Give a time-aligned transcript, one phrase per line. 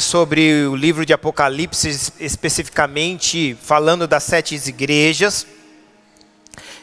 [0.00, 5.44] sobre o livro de Apocalipse, especificamente falando das sete igrejas.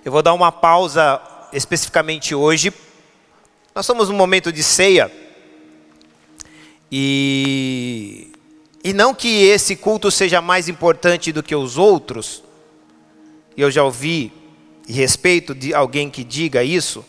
[0.04, 1.22] Eu vou dar uma pausa
[1.54, 2.74] especificamente hoje.
[3.74, 5.10] Nós estamos num momento de ceia.
[6.92, 8.30] E,
[8.84, 12.44] e não que esse culto seja mais importante do que os outros.
[13.56, 14.34] Eu já ouvi
[14.86, 17.06] e respeito de alguém que diga isso.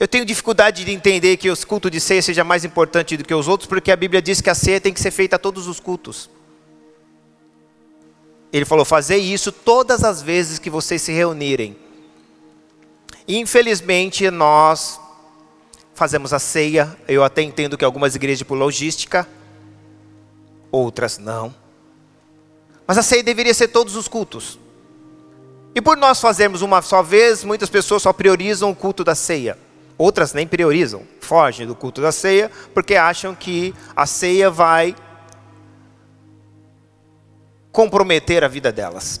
[0.00, 3.34] Eu tenho dificuldade de entender que o culto de ceia seja mais importante do que
[3.34, 5.68] os outros, porque a Bíblia diz que a ceia tem que ser feita a todos
[5.68, 6.30] os cultos.
[8.50, 11.76] Ele falou: fazer isso todas as vezes que vocês se reunirem.
[13.28, 14.98] Infelizmente, nós
[15.94, 16.96] fazemos a ceia.
[17.06, 19.28] Eu até entendo que algumas igrejas por logística,
[20.72, 21.54] outras não.
[22.86, 24.58] Mas a ceia deveria ser todos os cultos.
[25.74, 29.58] E por nós fazermos uma só vez, muitas pessoas só priorizam o culto da ceia.
[30.00, 34.96] Outras nem priorizam, fogem do culto da ceia, porque acham que a ceia vai
[37.70, 39.20] comprometer a vida delas.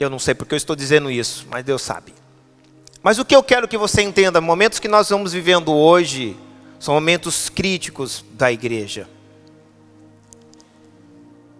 [0.00, 2.14] Eu não sei porque eu estou dizendo isso, mas Deus sabe.
[3.02, 6.34] Mas o que eu quero que você entenda, momentos que nós estamos vivendo hoje,
[6.80, 9.06] são momentos críticos da igreja.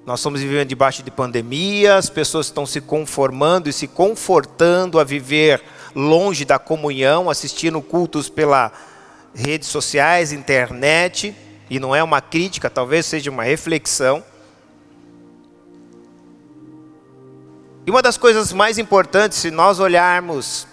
[0.06, 5.04] Nós estamos vivendo debaixo de pandemia, as pessoas estão se conformando e se confortando a
[5.04, 5.62] viver
[5.94, 8.72] longe da comunhão, assistindo cultos pela
[9.34, 11.34] redes sociais, internet,
[11.70, 14.22] e não é uma crítica, talvez seja uma reflexão.
[17.86, 20.66] E uma das coisas mais importantes, se nós olharmos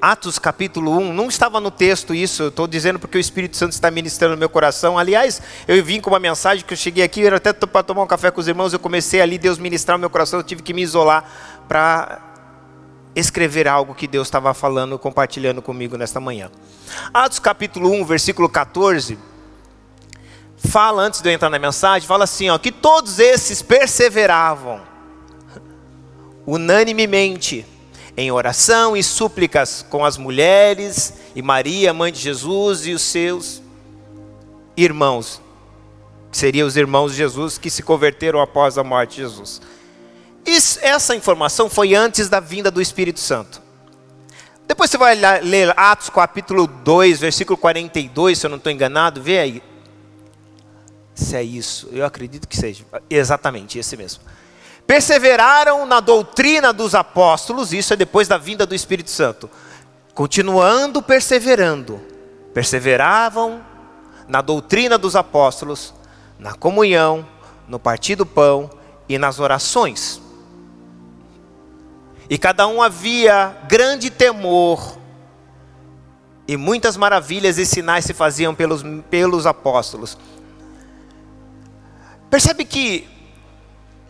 [0.00, 3.90] Atos capítulo 1, não estava no texto isso, estou dizendo porque o Espírito Santo está
[3.90, 4.98] ministrando no meu coração.
[4.98, 8.06] Aliás, eu vim com uma mensagem que eu cheguei aqui, era até para tomar um
[8.06, 10.74] café com os irmãos, eu comecei ali, Deus ministrar no meu coração, eu tive que
[10.74, 11.24] me isolar
[11.66, 12.33] para
[13.14, 16.50] escrever algo que Deus estava falando, compartilhando comigo nesta manhã.
[17.12, 19.18] Atos capítulo 1, versículo 14,
[20.56, 24.80] fala, antes de eu entrar na mensagem, fala assim, ó, que todos esses perseveravam,
[26.46, 27.66] unanimemente,
[28.16, 33.60] em oração e súplicas com as mulheres e Maria, mãe de Jesus, e os seus
[34.76, 35.40] irmãos,
[36.30, 39.60] que seriam os irmãos de Jesus que se converteram após a morte de Jesus.
[40.46, 43.62] Isso, essa informação foi antes da vinda do Espírito Santo.
[44.66, 49.38] Depois você vai ler Atos capítulo 2, versículo 42, se eu não estou enganado, vê
[49.38, 49.62] aí.
[51.14, 52.84] Se é isso, eu acredito que seja.
[53.08, 54.22] Exatamente, esse mesmo.
[54.86, 59.48] Perseveraram na doutrina dos apóstolos, isso é depois da vinda do Espírito Santo.
[60.14, 62.00] Continuando perseverando,
[62.52, 63.64] perseveravam
[64.28, 65.94] na doutrina dos apóstolos,
[66.38, 67.26] na comunhão,
[67.68, 68.70] no partir do pão
[69.08, 70.23] e nas orações.
[72.28, 74.98] E cada um havia grande temor,
[76.46, 80.18] e muitas maravilhas e sinais se faziam pelos, pelos apóstolos.
[82.30, 83.08] Percebe que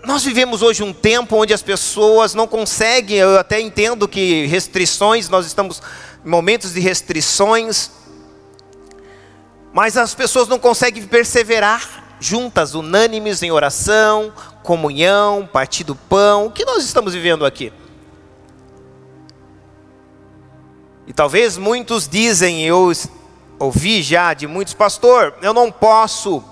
[0.05, 5.29] nós vivemos hoje um tempo onde as pessoas não conseguem, eu até entendo que restrições,
[5.29, 5.81] nós estamos
[6.25, 7.91] em momentos de restrições,
[9.73, 14.33] mas as pessoas não conseguem perseverar juntas, unânimes em oração,
[14.63, 16.47] comunhão, partir do pão.
[16.47, 17.73] O que nós estamos vivendo aqui?
[21.07, 22.91] E talvez muitos dizem, eu
[23.59, 26.43] ouvi já de muitos, pastor, eu não posso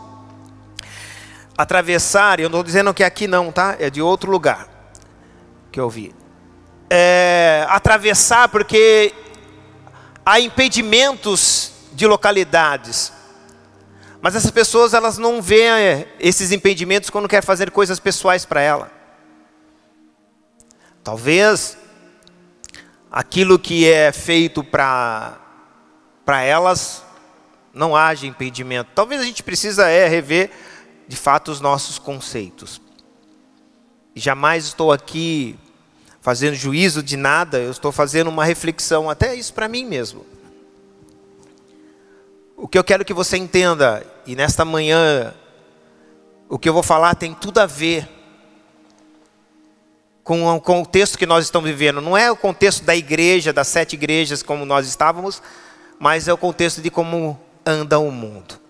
[1.57, 3.77] atravessar, eu não estou dizendo que é aqui não, tá?
[3.79, 4.69] É de outro lugar
[5.71, 6.15] que eu vi.
[6.91, 9.15] É, atravessar porque
[10.25, 13.13] há impedimentos de localidades.
[14.21, 18.91] Mas essas pessoas elas não veem esses impedimentos quando querem fazer coisas pessoais para ela.
[21.03, 21.77] Talvez
[23.13, 25.39] aquilo que é feito para
[26.43, 27.05] elas
[27.75, 28.91] não haja impedimento.
[28.95, 30.51] Talvez a gente precisa é rever
[31.07, 32.81] de fato os nossos conceitos.
[34.15, 35.59] Jamais estou aqui
[36.23, 40.25] fazendo juízo de nada, eu estou fazendo uma reflexão, até isso para mim mesmo.
[42.57, 45.35] O que eu quero que você entenda, e nesta manhã,
[46.49, 48.09] o que eu vou falar tem tudo a ver
[50.25, 52.01] com o contexto que nós estamos vivendo.
[52.01, 55.43] Não é o contexto da igreja, das sete igrejas como nós estávamos,
[55.99, 58.61] mas é o contexto de como anda o mundo.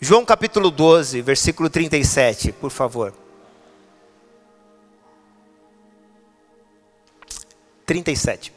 [0.00, 3.12] João capítulo 12, versículo 37, por favor.
[7.84, 8.52] 37.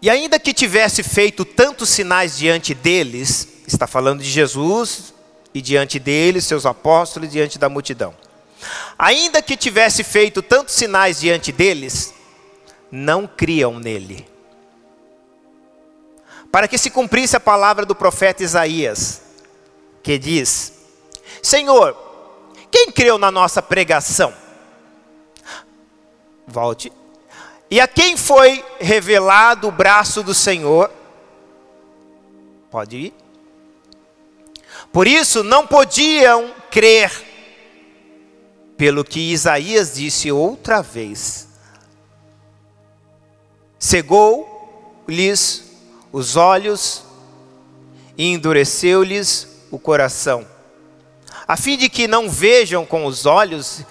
[0.00, 5.12] E ainda que tivesse feito tantos sinais diante deles, está falando de Jesus
[5.52, 8.14] e diante deles, seus apóstolos, diante da multidão.
[8.98, 12.14] Ainda que tivesse feito tantos sinais diante deles,
[12.90, 14.28] não criam nele.
[16.50, 19.22] para que se cumprisse a palavra do profeta Isaías,
[20.02, 20.72] que diz:
[21.42, 21.96] Senhor,
[22.70, 24.34] quem creu na nossa pregação?
[26.46, 26.92] Volte.
[27.70, 30.90] E a quem foi revelado o braço do Senhor?
[32.68, 33.14] Pode ir.
[34.92, 37.12] Por isso não podiam crer,
[38.76, 41.48] pelo que Isaías disse outra vez:
[43.78, 45.64] cegou-lhes
[46.12, 47.04] os olhos
[48.18, 50.46] e endureceu-lhes o coração,
[51.46, 53.84] a fim de que não vejam com os olhos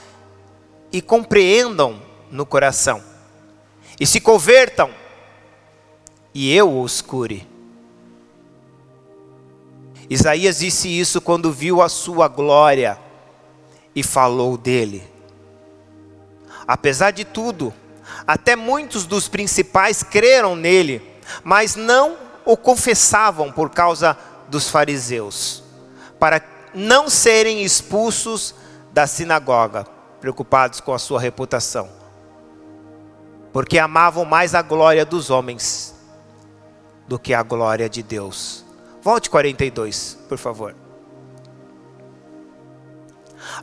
[0.92, 3.02] e compreendam no coração,
[3.98, 4.94] e se convertam,
[6.34, 7.49] e eu os cure.
[10.10, 12.98] Isaías disse isso quando viu a sua glória
[13.96, 15.04] e falou dele.
[16.68, 17.74] Apesar de tudo,
[18.26, 21.02] até muitos dos principais creram nele,
[21.44, 24.18] mas não o confessavam por causa
[24.48, 25.64] dos fariseus,
[26.20, 26.42] para
[26.74, 28.56] não serem expulsos
[28.92, 29.86] da sinagoga,
[30.20, 31.88] preocupados com a sua reputação,
[33.54, 35.94] porque amavam mais a glória dos homens
[37.08, 38.69] do que a glória de Deus.
[39.02, 40.76] Volte 42, por favor.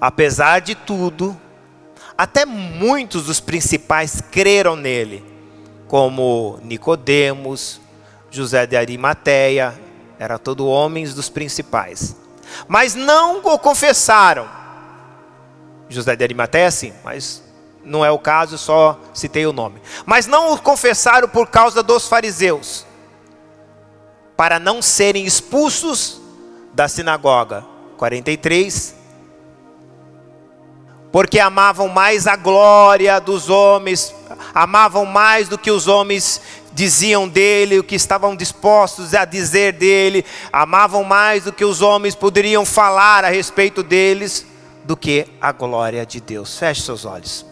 [0.01, 1.39] Apesar de tudo,
[2.17, 5.23] até muitos dos principais creram nele,
[5.87, 7.81] como Nicodemos,
[8.31, 9.79] José de Arimateia,
[10.19, 12.17] eram todos homens dos principais.
[12.67, 14.49] Mas não o confessaram.
[15.89, 17.43] José de Arimateia sim, mas
[17.85, 19.83] não é o caso, só citei o nome.
[20.07, 22.86] Mas não o confessaram por causa dos fariseus
[24.37, 26.21] para não serem expulsos
[26.75, 27.65] da sinagoga.
[27.97, 28.95] 43.
[31.11, 34.15] Porque amavam mais a glória dos homens,
[34.55, 36.41] amavam mais do que os homens
[36.75, 42.15] diziam dele, o que estavam dispostos a dizer dele, amavam mais do que os homens
[42.15, 44.47] poderiam falar a respeito deles,
[44.85, 46.59] do que a glória de Deus.
[46.59, 47.47] Feche seus olhos.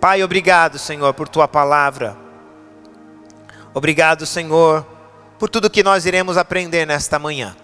[0.00, 2.16] Pai, obrigado, Senhor, por tua palavra.
[3.74, 4.86] Obrigado, Senhor,
[5.42, 7.56] por tudo que nós iremos aprender nesta manhã.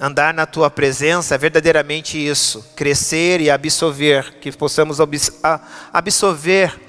[0.00, 5.00] Andar na tua presença é verdadeiramente isso, crescer e absorver, que possamos
[5.92, 6.80] absorver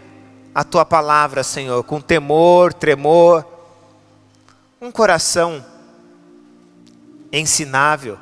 [0.55, 3.45] a tua palavra, Senhor, com temor, tremor,
[4.79, 5.61] um coração
[7.29, 8.17] ensinável.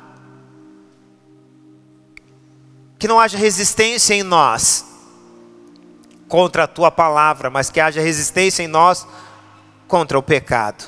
[2.98, 4.84] Que não haja resistência em nós
[6.26, 9.06] contra a tua palavra, mas que haja resistência em nós
[9.88, 10.84] contra o pecado.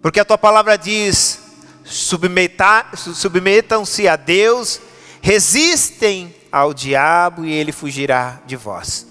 [0.00, 1.40] Porque a tua palavra diz:
[1.84, 4.80] submetam-se a Deus,
[5.20, 9.08] resistem ao diabo e ele fugirá de vós.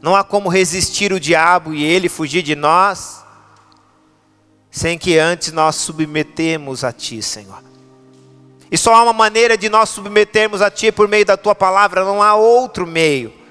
[0.00, 3.24] Não há como resistir o diabo e ele fugir de nós,
[4.70, 7.62] sem que antes nós submetemos a Ti, Senhor.
[8.70, 12.04] E só há uma maneira de nós submetermos a Ti por meio da Tua palavra,
[12.04, 13.41] não há outro meio.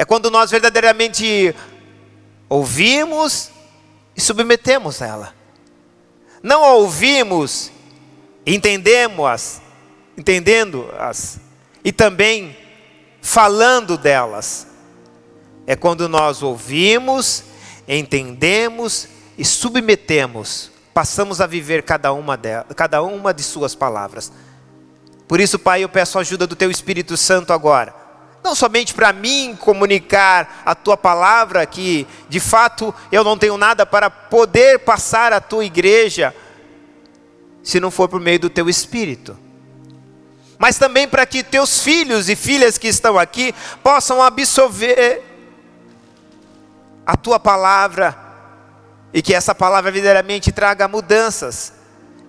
[0.00, 1.54] É quando nós verdadeiramente
[2.48, 3.50] ouvimos
[4.16, 5.34] e submetemos a ela.
[6.42, 7.70] Não a ouvimos,
[8.46, 9.60] entendemos-as,
[10.16, 11.38] entendendo-as
[11.84, 12.56] e também
[13.20, 14.68] falando delas.
[15.66, 17.44] É quando nós ouvimos,
[17.86, 24.32] entendemos e submetemos, passamos a viver cada uma, de, cada uma de Suas palavras.
[25.28, 27.99] Por isso, Pai, eu peço a ajuda do Teu Espírito Santo agora
[28.42, 33.84] não somente para mim comunicar a tua palavra, que de fato eu não tenho nada
[33.84, 36.34] para poder passar à tua igreja,
[37.62, 39.36] se não for por meio do teu espírito.
[40.58, 45.22] Mas também para que teus filhos e filhas que estão aqui possam absorver
[47.06, 48.16] a tua palavra
[49.12, 51.72] e que essa palavra verdadeiramente traga mudanças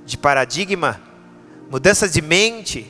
[0.05, 1.01] de paradigma,
[1.69, 2.89] mudanças de mente,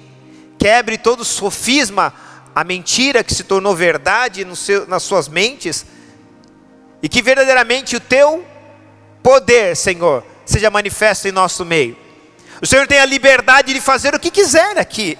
[0.57, 2.13] quebre todo sofisma
[2.53, 5.85] a mentira que se tornou verdade seu, nas suas mentes,
[7.01, 8.45] e que verdadeiramente o teu
[9.23, 11.97] poder, Senhor, seja manifesto em nosso meio.
[12.61, 15.17] O Senhor tem a liberdade de fazer o que quiser aqui.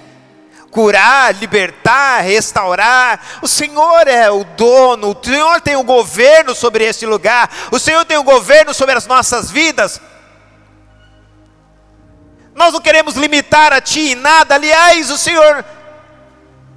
[0.70, 3.20] Curar, libertar, restaurar.
[3.42, 8.04] O Senhor é o dono, o Senhor tem o governo sobre este lugar, o Senhor
[8.04, 10.00] tem o governo sobre as nossas vidas.
[12.54, 15.64] Nós não queremos limitar a Ti em nada, aliás, o Senhor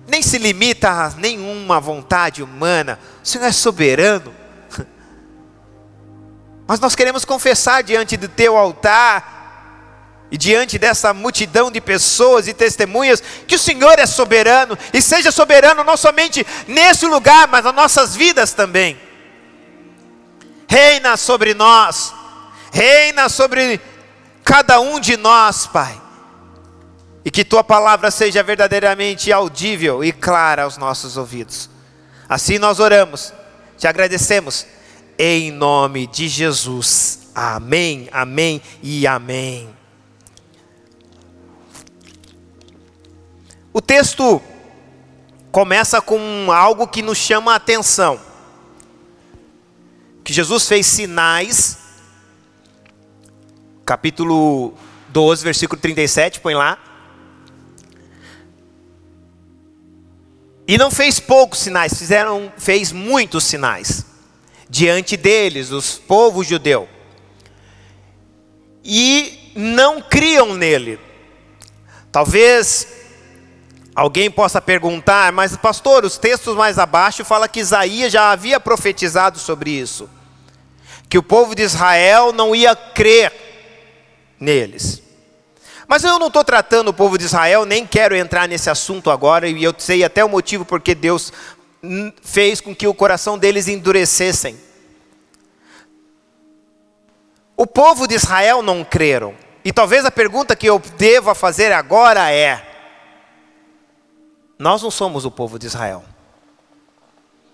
[0.08, 3.00] nem se limita a nenhuma vontade humana.
[3.24, 4.34] O Senhor é soberano.
[6.68, 9.36] Mas nós queremos confessar diante do teu altar
[10.32, 15.32] e diante dessa multidão de pessoas e testemunhas, que o Senhor é soberano e seja
[15.32, 19.00] soberano não somente nesse lugar, mas nas nossas vidas também.
[20.68, 22.14] Reina sobre nós,
[22.72, 23.80] reina sobre
[24.44, 26.05] cada um de nós, Pai.
[27.26, 31.68] E que tua palavra seja verdadeiramente audível e clara aos nossos ouvidos.
[32.30, 33.34] Assim nós oramos,
[33.80, 34.68] te agradecemos,
[35.18, 37.30] em nome de Jesus.
[37.34, 39.68] Amém, amém e amém.
[43.74, 44.40] O texto
[45.52, 48.20] começa com algo que nos chama a atenção.
[50.24, 51.80] Que Jesus fez sinais,
[53.84, 54.74] capítulo
[55.10, 56.85] 12, versículo 37, põe lá.
[60.68, 64.06] E não fez poucos sinais, fizeram, fez muitos sinais
[64.68, 66.90] diante deles, os povos judeu.
[68.84, 71.00] E não criam nele.
[72.12, 72.88] Talvez
[73.94, 79.38] alguém possa perguntar, mas pastor, os textos mais abaixo fala que Isaías já havia profetizado
[79.38, 80.10] sobre isso.
[81.08, 83.32] Que o povo de Israel não ia crer
[84.40, 85.05] neles.
[85.88, 89.48] Mas eu não estou tratando o povo de Israel, nem quero entrar nesse assunto agora,
[89.48, 91.32] e eu sei até o motivo porque Deus
[92.24, 94.60] fez com que o coração deles endurecessem.
[97.56, 99.36] O povo de Israel não creram.
[99.64, 102.66] E talvez a pergunta que eu deva fazer agora é:
[104.60, 106.04] nós não somos o povo de Israel.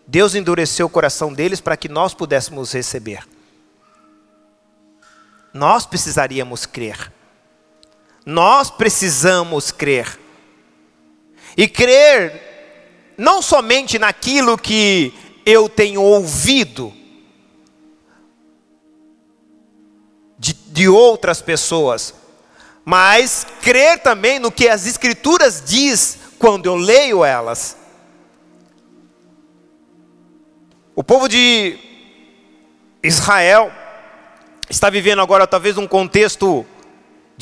[0.08, 3.26] Deus endureceu o coração deles para que nós pudéssemos receber.
[5.54, 7.12] Nós precisaríamos crer.
[8.25, 10.20] Nós precisamos crer.
[11.58, 15.13] E crer não somente naquilo que
[15.46, 16.94] eu tenho ouvido
[20.38, 22.13] de, de outras pessoas,
[22.84, 27.78] mas crer também no que as Escrituras diz quando eu leio elas.
[30.96, 31.78] O povo de
[33.04, 33.72] Israel
[34.70, 36.66] está vivendo agora talvez um contexto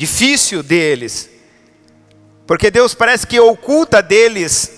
[0.00, 1.28] difícil deles,
[2.46, 4.72] porque Deus parece que oculta deles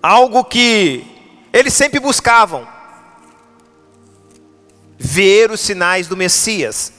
[0.00, 1.04] algo que
[1.52, 2.68] eles sempre buscavam:
[4.96, 6.92] ver os sinais do Messias.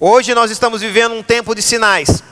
[0.00, 2.24] Hoje nós estamos vivendo um tempo de sinais.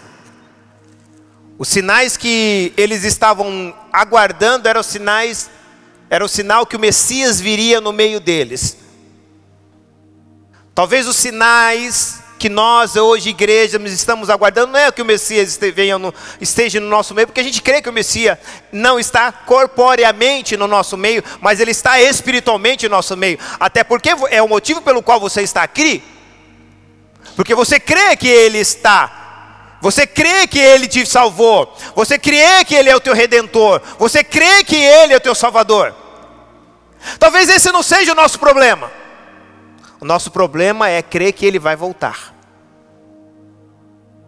[1.56, 5.49] Os sinais que eles estavam aguardando eram sinais,
[6.11, 8.76] era o sinal que o Messias viria no meio deles.
[10.75, 15.98] Talvez os sinais que nós hoje, igreja, estamos aguardando, não é que o Messias esteja
[15.98, 18.36] no, esteja no nosso meio, porque a gente crê que o Messias
[18.70, 23.38] não está corporeamente no nosso meio, mas ele está espiritualmente no nosso meio.
[23.58, 26.04] Até porque é o motivo pelo qual você está aqui,
[27.34, 29.78] porque você crê que ele está.
[29.80, 31.74] Você crê que Ele te salvou.
[31.94, 33.82] Você crê que Ele é o teu redentor.
[33.98, 35.94] Você crê que Ele é o teu salvador.
[37.18, 38.90] Talvez esse não seja o nosso problema.
[40.00, 42.33] O nosso problema é crer que Ele vai voltar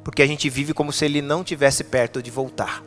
[0.07, 2.81] porque a gente vive como se ele não tivesse perto de voltar.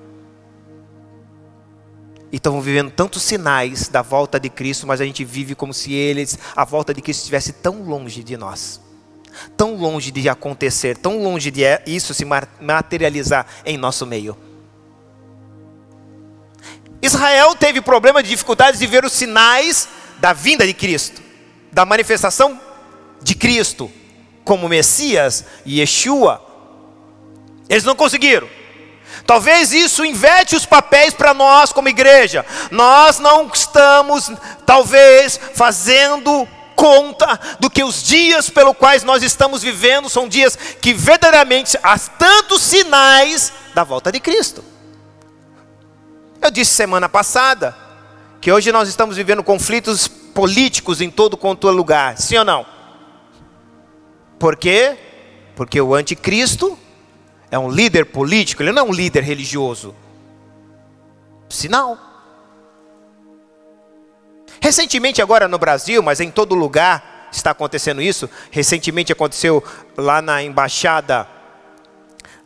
[2.31, 5.91] E estamos vivendo tantos sinais da volta de Cristo, mas a gente vive como se
[5.91, 8.79] eles, a volta de Cristo estivesse tão longe de nós,
[9.57, 14.37] tão longe de acontecer, tão longe de isso se materializar em nosso meio.
[17.01, 21.21] Israel teve problema de dificuldades de ver os sinais da vinda de Cristo,
[21.69, 22.57] da manifestação
[23.21, 23.91] de Cristo
[24.45, 26.47] como Messias, Yeshua,
[27.69, 28.49] eles não conseguiram.
[29.25, 32.43] Talvez isso inverte os papéis para nós como igreja.
[32.71, 34.31] Nós não estamos,
[34.65, 40.93] talvez, fazendo conta do que os dias pelos quais nós estamos vivendo são dias que
[40.93, 44.63] verdadeiramente há tantos sinais da volta de Cristo.
[46.41, 47.75] Eu disse semana passada
[48.39, 52.65] que hoje nós estamos vivendo conflitos políticos em todo quanto é lugar, sim ou não?
[54.39, 54.97] Por quê?
[55.55, 56.79] Porque o anticristo
[57.51, 59.95] é um líder político, ele não é um líder religioso.
[61.49, 61.97] Sinal.
[64.61, 68.29] Recentemente, agora no Brasil, mas em todo lugar está acontecendo isso.
[68.51, 69.63] Recentemente aconteceu
[69.97, 71.27] lá na embaixada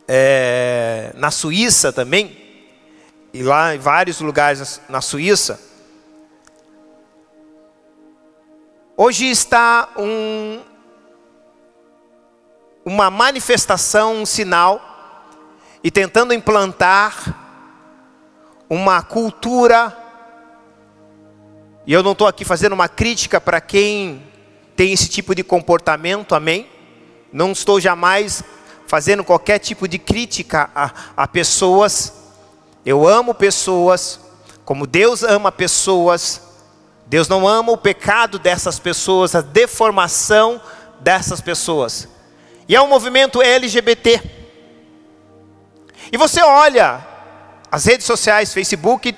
[0.06, 2.44] é, na Suíça também,
[3.32, 5.60] e lá em vários lugares na Suíça.
[8.96, 10.60] Hoje está um,
[12.84, 14.93] uma manifestação, um sinal
[15.84, 17.36] e tentando implantar
[18.70, 19.94] uma cultura.
[21.86, 24.22] E eu não estou aqui fazendo uma crítica para quem
[24.74, 26.66] tem esse tipo de comportamento, amém?
[27.30, 28.42] Não estou jamais
[28.86, 32.14] fazendo qualquer tipo de crítica a, a pessoas.
[32.86, 34.18] Eu amo pessoas,
[34.64, 36.40] como Deus ama pessoas.
[37.06, 40.58] Deus não ama o pecado dessas pessoas, a deformação
[41.00, 42.08] dessas pessoas.
[42.66, 44.43] E é um movimento LGBT.
[46.14, 47.04] E você olha
[47.72, 49.16] as redes sociais, Facebook,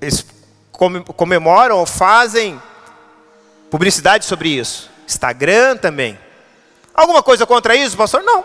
[0.00, 0.26] eles
[1.16, 2.60] comemoram ou fazem
[3.70, 4.90] publicidade sobre isso.
[5.06, 6.18] Instagram também.
[6.92, 8.20] Alguma coisa contra isso, pastor?
[8.24, 8.44] Não.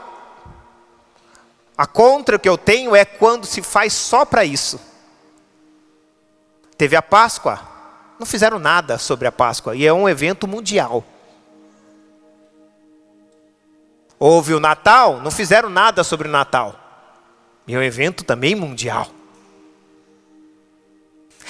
[1.75, 4.79] A contra que eu tenho é quando se faz só para isso.
[6.77, 7.59] Teve a Páscoa,
[8.19, 11.03] não fizeram nada sobre a Páscoa, e é um evento mundial.
[14.19, 16.84] Houve o Natal, não fizeram nada sobre o Natal,
[17.67, 19.09] e é um evento também mundial.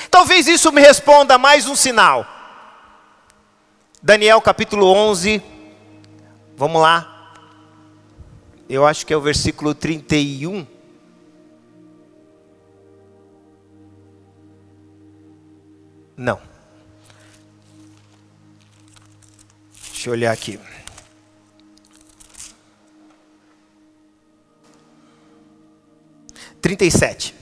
[0.09, 2.25] Talvez isso me responda mais um sinal.
[4.01, 5.41] Daniel capítulo 11,
[6.55, 7.33] vamos lá.
[8.69, 10.65] Eu acho que é o versículo 31.
[16.15, 16.39] Não.
[19.91, 20.59] Deixa eu olhar aqui.
[26.65, 27.35] Trinta e sete.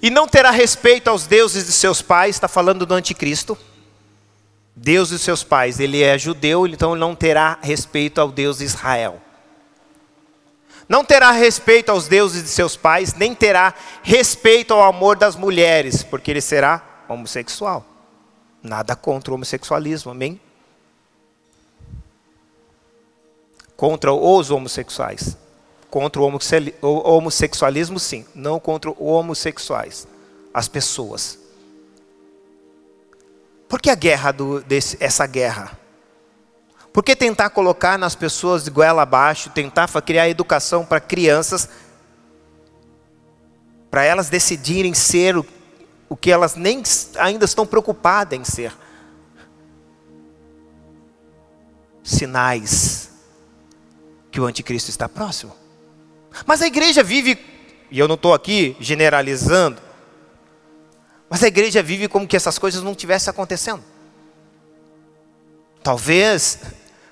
[0.00, 3.58] Não terá respeito aos deuses de seus pais, está falando do anticristo.
[4.76, 9.20] Deus de seus pais, ele é judeu, então não terá respeito ao Deus de Israel.
[10.88, 13.74] Não terá respeito aos deuses de seus pais, nem terá
[14.04, 17.84] respeito ao amor das mulheres, porque ele será homossexual.
[18.62, 20.40] Nada contra o homossexualismo, amém?
[23.80, 25.38] Contra os homossexuais.
[25.88, 26.38] Contra o
[26.82, 28.26] homossexualismo, sim.
[28.34, 30.06] Não contra os homossexuais.
[30.52, 31.38] As pessoas.
[33.66, 35.78] Por que a guerra, do, desse, essa guerra?
[36.92, 41.66] Por que tentar colocar nas pessoas de goela abaixo, tentar criar educação para crianças,
[43.90, 45.46] para elas decidirem ser o,
[46.06, 46.82] o que elas nem
[47.16, 48.74] ainda estão preocupadas em ser?
[52.02, 53.09] Sinais
[54.30, 55.54] que o anticristo está próximo.
[56.46, 57.38] Mas a igreja vive,
[57.90, 59.80] e eu não estou aqui generalizando,
[61.28, 63.82] mas a igreja vive como que essas coisas não estivessem acontecendo.
[65.82, 66.58] Talvez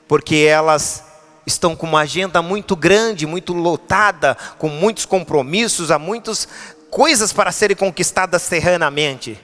[0.06, 1.04] porque elas
[1.46, 6.48] estão com uma agenda muito grande, muito lotada, com muitos compromissos, há muitas
[6.90, 9.38] coisas para serem conquistadas terrenamente.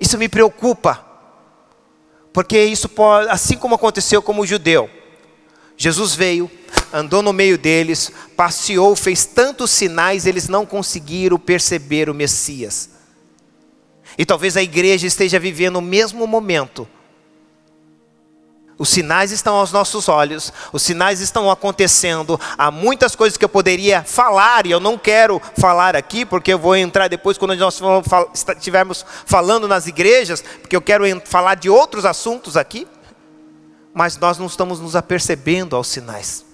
[0.00, 1.04] Isso me preocupa,
[2.32, 4.90] porque isso pode, assim como aconteceu com o judeu,
[5.76, 6.50] Jesus veio,
[6.92, 12.90] andou no meio deles, passeou, fez tantos sinais, eles não conseguiram perceber o Messias.
[14.16, 16.88] E talvez a igreja esteja vivendo o mesmo momento.
[18.76, 22.40] Os sinais estão aos nossos olhos, os sinais estão acontecendo.
[22.58, 26.58] Há muitas coisas que eu poderia falar e eu não quero falar aqui, porque eu
[26.58, 27.80] vou entrar depois quando nós
[28.56, 32.86] estivermos falando nas igrejas, porque eu quero falar de outros assuntos aqui.
[33.94, 36.44] Mas nós não estamos nos apercebendo aos sinais.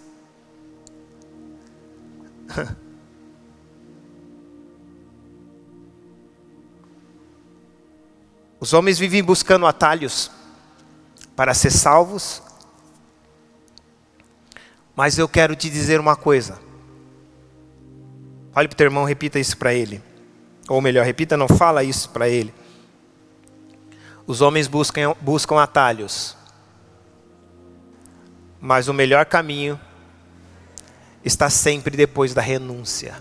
[8.61, 10.31] Os homens vivem buscando atalhos
[11.35, 12.43] para ser salvos,
[14.95, 16.61] mas eu quero te dizer uma coisa.
[18.55, 20.03] Olhe para o teu irmão, repita isso para ele.
[20.69, 22.53] Ou melhor, repita, não fala isso para ele.
[24.27, 26.37] Os homens buscam, buscam atalhos,
[28.61, 29.81] mas o melhor caminho
[31.25, 33.17] está sempre depois da renúncia.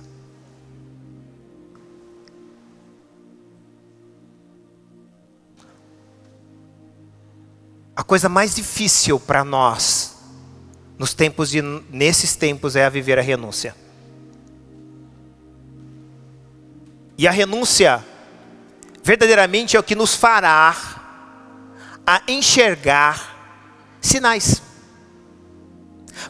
[7.95, 10.17] A coisa mais difícil para nós
[10.97, 13.75] nos tempos de nesses tempos é a viver a renúncia.
[17.17, 18.03] E a renúncia
[19.03, 20.75] verdadeiramente é o que nos fará
[22.05, 23.35] a enxergar
[24.01, 24.68] sinais.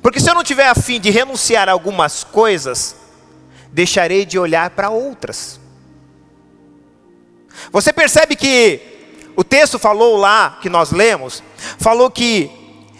[0.01, 2.95] Porque se eu não tiver a fim de renunciar a algumas coisas,
[3.71, 5.59] deixarei de olhar para outras.
[7.71, 8.81] Você percebe que
[9.35, 11.43] o texto falou lá, que nós lemos,
[11.77, 12.51] falou que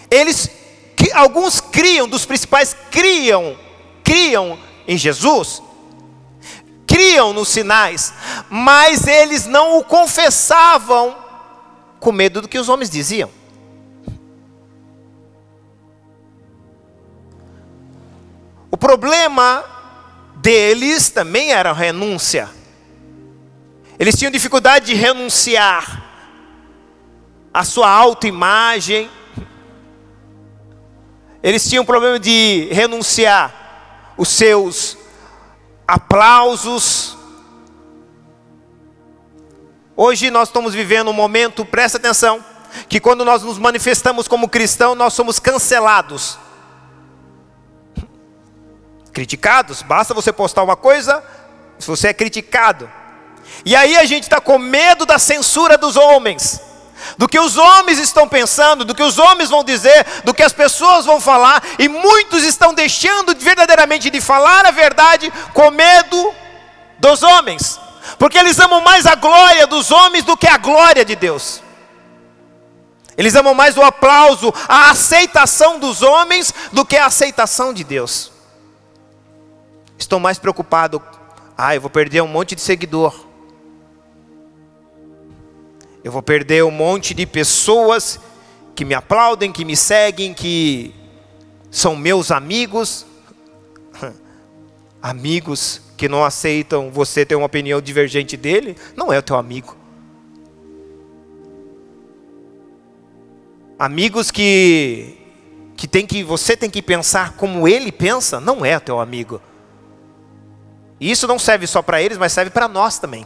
[0.10, 0.50] eles,
[0.96, 3.58] que alguns criam, dos principais criam,
[4.04, 5.62] criam em Jesus,
[6.86, 8.14] criam nos sinais,
[8.50, 11.16] mas eles não o confessavam
[12.00, 13.30] com medo do que os homens diziam.
[18.80, 19.64] Problema
[20.38, 22.50] deles também era renúncia.
[23.98, 26.06] Eles tinham dificuldade de renunciar.
[27.54, 29.10] a sua autoimagem.
[31.42, 34.98] Eles tinham problema de renunciar os seus
[35.88, 37.18] aplausos.
[39.96, 42.44] Hoje nós estamos vivendo um momento, presta atenção,
[42.88, 46.38] que quando nós nos manifestamos como cristãos, nós somos cancelados.
[49.20, 51.22] Criticados, basta você postar uma coisa,
[51.78, 52.90] se você é criticado.
[53.66, 56.62] E aí a gente está com medo da censura dos homens
[57.18, 60.54] do que os homens estão pensando, do que os homens vão dizer, do que as
[60.54, 66.34] pessoas vão falar, e muitos estão deixando verdadeiramente de falar a verdade com medo
[66.98, 67.78] dos homens,
[68.18, 71.62] porque eles amam mais a glória dos homens do que a glória de Deus.
[73.18, 78.39] Eles amam mais o aplauso, a aceitação dos homens do que a aceitação de Deus.
[80.00, 81.02] Estou mais preocupado,
[81.58, 83.28] ah, eu vou perder um monte de seguidor.
[86.02, 88.18] Eu vou perder um monte de pessoas
[88.74, 90.96] que me aplaudem, que me seguem, que
[91.70, 93.06] são meus amigos.
[95.02, 99.76] Amigos que não aceitam você ter uma opinião divergente dele, não é o teu amigo.
[103.78, 105.18] Amigos que
[105.76, 109.42] que tem que você tem que pensar como ele pensa, não é o teu amigo.
[111.00, 113.26] E isso não serve só para eles, mas serve para nós também.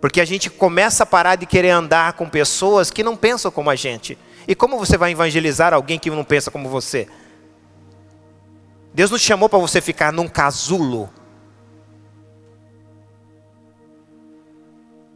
[0.00, 3.70] Porque a gente começa a parar de querer andar com pessoas que não pensam como
[3.70, 4.16] a gente.
[4.46, 7.08] E como você vai evangelizar alguém que não pensa como você?
[8.94, 11.10] Deus não te chamou para você ficar num casulo.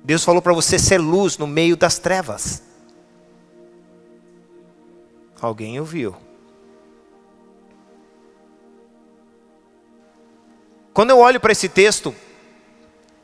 [0.03, 2.63] Deus falou para você ser luz no meio das trevas.
[5.41, 6.17] Alguém ouviu?
[11.01, 12.15] Quando eu olho para esse texto,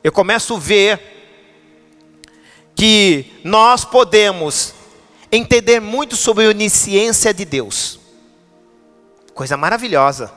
[0.02, 0.98] eu começo a ver
[2.74, 4.72] que nós podemos
[5.30, 8.00] entender muito sobre a onisciência de Deus.
[9.34, 10.32] Coisa maravilhosa.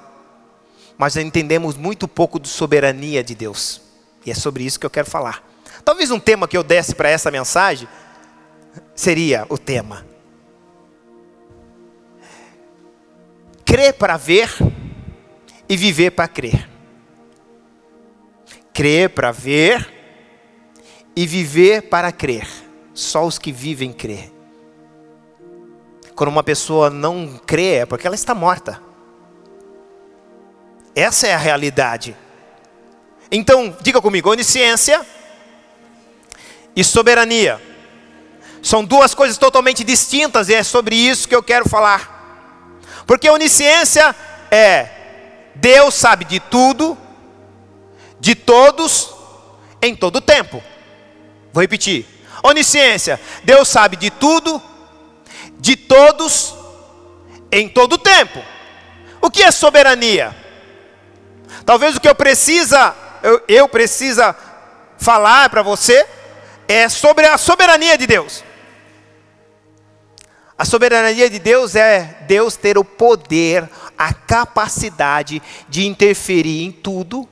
[0.98, 3.80] Mas entendemos muito pouco de soberania de Deus.
[4.26, 5.42] E é sobre isso que eu quero falar.
[5.86, 7.88] Talvez um tema que eu desse para essa mensagem
[8.94, 10.06] seria o tema.
[13.64, 14.54] Crer para ver
[15.70, 16.79] e viver para crer.
[18.80, 19.94] Crer para ver
[21.14, 22.48] e viver para crer.
[22.94, 24.32] Só os que vivem crer.
[26.16, 28.82] Quando uma pessoa não crê, é porque ela está morta.
[30.96, 32.16] Essa é a realidade.
[33.30, 35.06] Então, diga comigo: onisciência
[36.74, 37.62] e soberania.
[38.64, 42.78] São duas coisas totalmente distintas e é sobre isso que eu quero falar.
[43.06, 44.16] Porque onisciência
[44.50, 44.88] é
[45.54, 46.98] Deus sabe de tudo,
[48.20, 49.14] de todos,
[49.82, 50.62] em todo tempo.
[51.54, 52.06] Vou repetir.
[52.44, 53.20] Onisciência.
[53.44, 54.62] Deus sabe de tudo,
[55.58, 56.56] de todos,
[57.52, 58.42] em todo tempo.
[59.22, 60.36] O que é soberania?
[61.66, 64.36] Talvez o que eu precisa, eu, eu precisa
[64.98, 66.06] falar para você
[66.68, 68.44] é sobre a soberania de Deus.
[70.56, 77.28] A soberania de Deus é Deus ter o poder, a capacidade de interferir em tudo,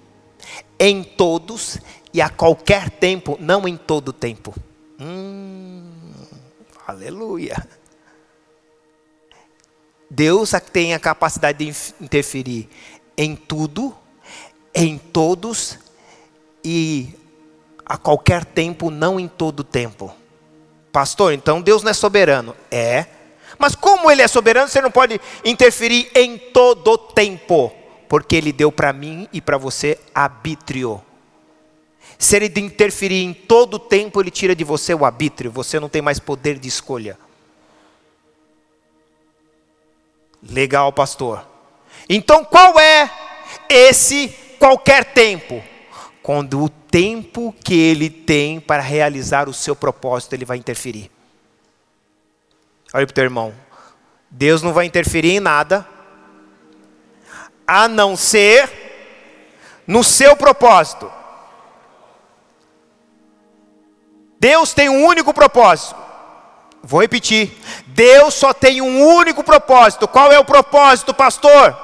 [0.80, 1.80] em todos
[2.14, 4.54] e a qualquer tempo, não em todo tempo.
[5.00, 5.92] Hum,
[6.88, 7.68] aleluia.
[10.10, 12.70] Deus tem a capacidade de interferir
[13.18, 13.96] em tudo,
[14.74, 15.78] em todos
[16.64, 17.10] e
[17.86, 20.14] a qualquer tempo, não em todo tempo.
[20.92, 22.56] Pastor, então Deus não é soberano?
[22.72, 23.06] É.
[23.58, 27.72] Mas como Ele é soberano, você não pode interferir em todo tempo,
[28.08, 31.02] porque Ele deu para mim e para você arbítrio.
[32.18, 35.88] Se ele interferir em todo o tempo, ele tira de você o arbítrio, você não
[35.88, 37.18] tem mais poder de escolha.
[40.42, 41.46] Legal, pastor.
[42.10, 43.10] Então qual é
[43.70, 45.64] esse qualquer tempo?
[46.24, 51.12] Quando o tempo que ele tem para realizar o seu propósito, ele vai interferir.
[52.94, 53.54] Olha para o teu irmão.
[54.30, 55.88] Deus não vai interferir em nada,
[57.68, 58.72] a não ser
[59.86, 61.12] no seu propósito.
[64.40, 65.96] Deus tem um único propósito.
[66.82, 67.52] Vou repetir.
[67.88, 70.08] Deus só tem um único propósito.
[70.08, 71.78] Qual é o propósito, pastor?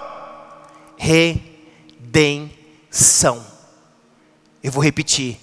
[0.95, 2.53] Redenção.
[4.63, 5.37] Eu vou repetir.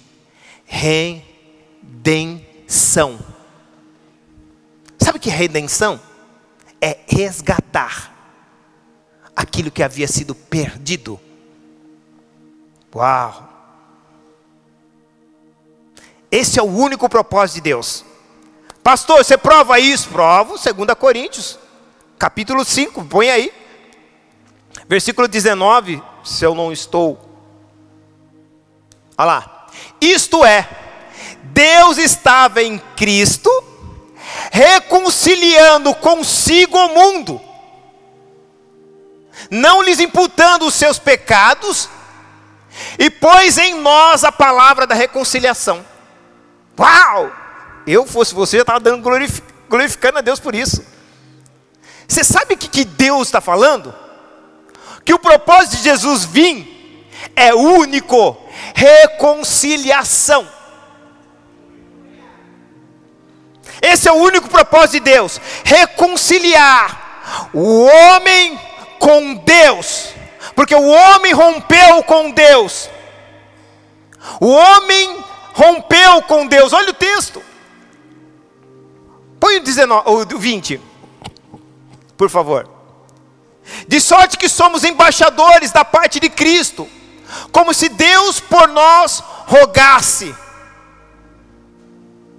[0.65, 1.59] Redenção.
[4.97, 5.99] Sabe o que é redenção?
[6.79, 8.10] É resgatar
[9.41, 11.19] aquilo que havia sido perdido.
[12.95, 13.49] Uau!
[16.29, 18.05] Esse é o único propósito de Deus.
[18.83, 20.09] Pastor, você prova isso?
[20.09, 21.59] Provo, 2 Coríntios,
[22.17, 23.53] capítulo 5, põe aí.
[24.87, 27.19] Versículo 19, se eu não estou.
[29.17, 29.67] Olha lá.
[29.99, 30.67] Isto é,
[31.43, 33.49] Deus estava em Cristo,
[34.51, 37.41] reconciliando consigo o mundo,
[39.49, 41.89] não lhes imputando os seus pecados,
[42.97, 45.85] e pôs em nós a palavra da reconciliação.
[46.79, 47.31] Uau!
[47.85, 49.01] Eu fosse você, já estava dando
[49.69, 50.85] glorificando a Deus por isso.
[52.07, 53.93] Você sabe o que, que Deus está falando?
[55.03, 58.37] Que o propósito de Jesus vir é único,
[58.75, 60.47] reconciliação.
[63.81, 68.59] Esse é o único propósito de Deus: reconciliar o homem
[69.01, 70.09] com Deus,
[70.55, 72.87] porque o homem rompeu com Deus.
[74.39, 76.71] O homem rompeu com Deus.
[76.71, 77.41] Olha o texto.
[79.39, 80.79] Põe o, 19, o 20,
[82.15, 82.69] por favor.
[83.87, 86.87] De sorte que somos embaixadores da parte de Cristo,
[87.51, 90.35] como se Deus por nós rogasse.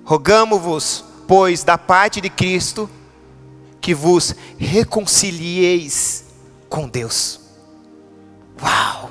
[0.05, 2.89] Rogamos-vos, pois, da parte de Cristo,
[3.81, 6.22] que vos reconcilieis
[6.73, 7.39] com Deus.
[8.63, 9.11] Uau!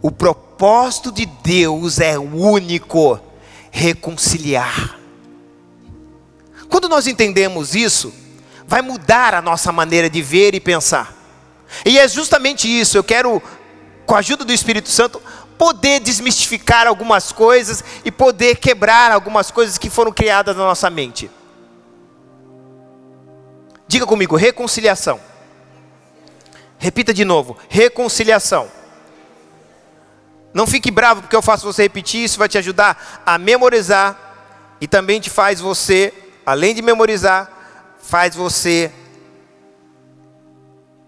[0.00, 3.18] O propósito de Deus é único:
[3.72, 4.96] reconciliar.
[6.68, 8.14] Quando nós entendemos isso,
[8.64, 11.12] vai mudar a nossa maneira de ver e pensar.
[11.84, 13.42] E é justamente isso, eu quero,
[14.06, 15.20] com a ajuda do Espírito Santo,
[15.58, 21.28] poder desmistificar algumas coisas e poder quebrar algumas coisas que foram criadas na nossa mente.
[23.88, 25.31] Diga comigo, reconciliação.
[26.82, 28.68] Repita de novo, reconciliação.
[30.52, 34.88] Não fique bravo porque eu faço você repetir, isso vai te ajudar a memorizar e
[34.88, 36.12] também te faz você
[36.44, 37.48] além de memorizar,
[38.00, 38.90] faz você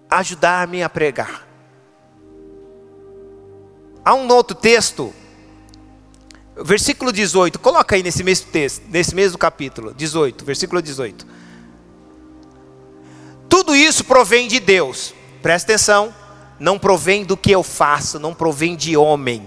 [0.09, 1.45] ajudar-me a pregar.
[4.05, 5.13] Há um outro texto,
[6.57, 11.27] versículo 18, coloca aí nesse mesmo texto, nesse mesmo capítulo, 18, versículo 18.
[13.49, 15.13] Tudo isso provém de Deus,
[15.45, 16.15] presta atenção,
[16.59, 19.47] não provém do que eu faço, não provém de homem,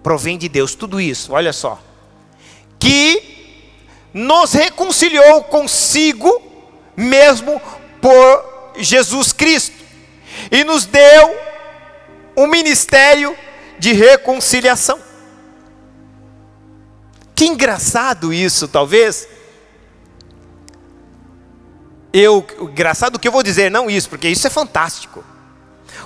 [0.00, 1.82] provém de Deus, tudo isso, olha só.
[2.78, 3.66] Que
[4.14, 6.40] nos reconciliou consigo
[6.96, 7.60] mesmo
[8.00, 9.74] por Jesus Cristo
[10.52, 11.36] e nos deu
[12.36, 13.36] um ministério
[13.80, 15.00] de reconciliação.
[17.34, 19.26] Que engraçado isso, talvez.
[22.18, 25.22] Eu, engraçado o que eu vou dizer, não isso, porque isso é fantástico.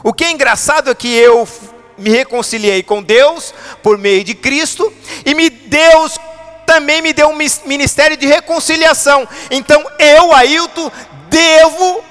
[0.03, 1.47] O que é engraçado é que eu
[1.97, 4.93] me reconciliei com Deus por meio de Cristo
[5.25, 6.19] e me Deus
[6.67, 9.29] também me deu um ministério de reconciliação.
[9.53, 10.91] Então eu, Ailton,
[11.29, 12.03] devo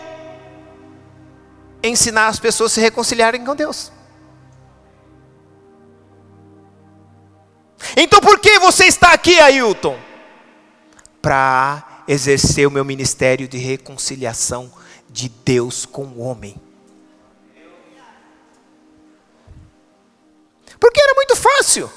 [1.84, 3.92] ensinar as pessoas a se reconciliarem com Deus.
[7.98, 10.00] Então por que você está aqui, Ailton?
[11.22, 14.74] Para exercer o meu ministério de reconciliação
[15.08, 16.60] de Deus com o homem.
[20.80, 21.88] Porque era muito fácil.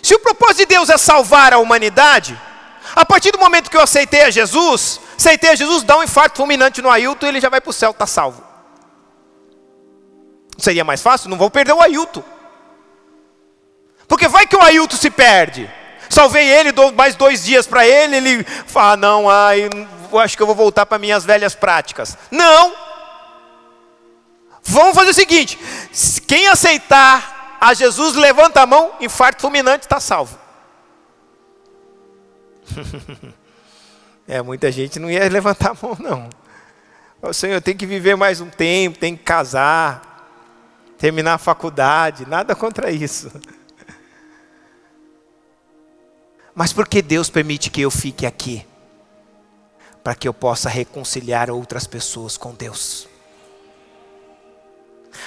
[0.00, 2.40] Se o propósito de Deus é salvar a humanidade,
[2.94, 6.36] a partir do momento que eu aceitei a Jesus, aceitei a Jesus, dá um infarto
[6.36, 8.44] fulminante no Ailton e ele já vai para o céu, está salvo.
[10.56, 11.28] Seria mais fácil?
[11.28, 12.22] Não vou perder o Ailton.
[14.06, 15.81] Porque vai que o Ailton se perde.
[16.12, 19.70] Salvei ele, dou mais dois dias para ele, ele fala, ah, não, ai,
[20.22, 22.18] acho que eu vou voltar para minhas velhas práticas.
[22.30, 22.74] Não!
[24.62, 25.58] Vamos fazer o seguinte:
[26.26, 30.38] quem aceitar a Jesus, levanta a mão, infarto fulminante, está salvo.
[34.28, 36.28] é, muita gente não ia levantar a mão, não.
[37.22, 40.28] O Senhor tem que viver mais um tempo, tem que casar,
[40.98, 43.32] terminar a faculdade, nada contra isso.
[46.54, 48.66] Mas por que Deus permite que eu fique aqui?
[50.02, 53.08] Para que eu possa reconciliar outras pessoas com Deus.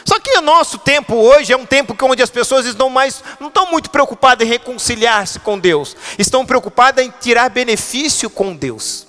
[0.03, 3.47] Só que o nosso tempo hoje é um tempo onde as pessoas estão mais, não
[3.47, 9.07] estão muito preocupadas em reconciliar-se com Deus, estão preocupadas em tirar benefício com Deus,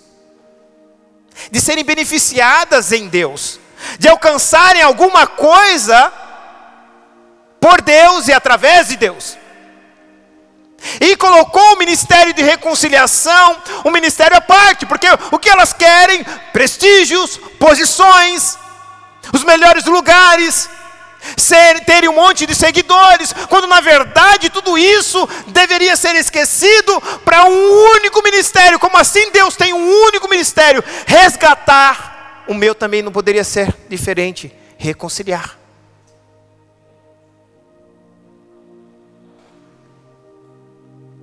[1.51, 3.59] de serem beneficiadas em Deus,
[3.99, 6.13] de alcançarem alguma coisa
[7.61, 9.37] por Deus e através de Deus.
[11.01, 16.25] E colocou o ministério de reconciliação, um ministério à parte, porque o que elas querem?
[16.53, 18.59] Prestígios, posições,
[19.33, 20.69] os melhores lugares,
[21.37, 27.45] ser, terem um monte de seguidores, quando na verdade tudo isso deveria ser esquecido para
[27.45, 28.79] um único ministério.
[28.79, 30.85] Como assim Deus tem um único ministério?
[31.07, 32.45] Resgatar.
[32.47, 34.55] O meu também não poderia ser diferente.
[34.79, 35.56] Reconciliar.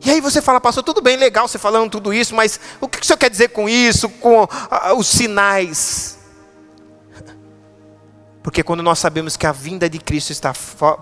[0.05, 2.99] E aí você fala, pastor, tudo bem, legal você falando tudo isso, mas o que
[2.99, 6.19] o senhor quer dizer com isso, com ah, os sinais?
[8.41, 10.53] Porque quando nós sabemos que a vinda de Cristo está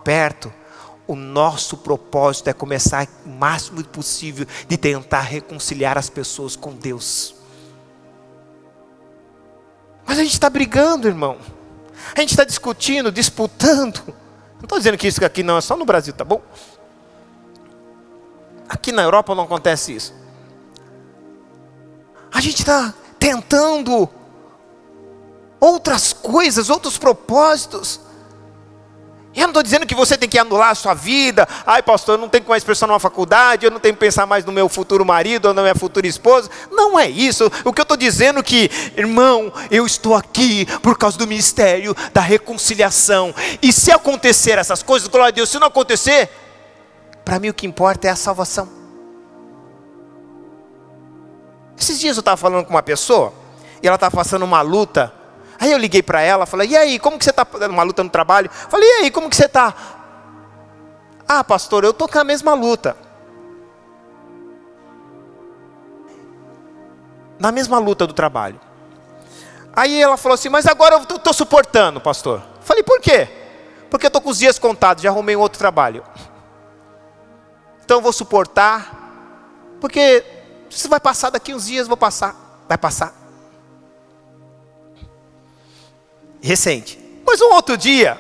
[0.04, 0.54] perto,
[1.08, 7.34] o nosso propósito é começar o máximo possível de tentar reconciliar as pessoas com Deus.
[10.06, 11.38] Mas a gente está brigando, irmão.
[12.16, 14.04] A gente está discutindo, disputando.
[14.58, 16.42] Não estou dizendo que isso aqui não é só no Brasil, tá bom?
[18.72, 20.14] Aqui na Europa não acontece isso.
[22.34, 24.10] A gente está tentando
[25.60, 28.00] outras coisas, outros propósitos.
[29.36, 31.46] Eu não estou dizendo que você tem que anular a sua vida.
[31.66, 34.46] Ai, pastor, eu não tenho mais pensar numa faculdade, eu não tenho que pensar mais
[34.46, 36.50] no meu futuro marido ou na minha futura esposa.
[36.72, 37.52] Não é isso.
[37.66, 41.94] O que eu estou dizendo é que, irmão, eu estou aqui por causa do ministério
[42.14, 43.36] da reconciliação.
[43.62, 46.30] E se acontecer essas coisas, glória a Deus, se não acontecer,
[47.32, 48.67] para mim o que importa é a salvação.
[51.80, 53.32] Esses dias eu estava falando com uma pessoa,
[53.82, 55.13] e ela estava passando uma luta.
[55.58, 58.10] Aí eu liguei para ela, falei, e aí, como que você está uma luta no
[58.10, 58.50] trabalho?
[58.52, 59.74] Falei, e aí, como que você está?
[61.26, 62.98] Ah, pastor, eu estou com a mesma luta.
[67.39, 68.60] Na mesma luta do trabalho.
[69.72, 72.44] Aí ela falou assim, mas agora eu estou suportando, pastor.
[72.60, 73.30] Falei, por quê?
[73.89, 76.04] Porque eu estou com os dias contados, já arrumei um outro trabalho
[77.84, 80.24] então eu vou suportar, porque
[80.70, 83.13] isso vai passar daqui uns dias, vou passar, vai passar.
[86.41, 87.00] Recente.
[87.26, 88.17] Mas um outro dia,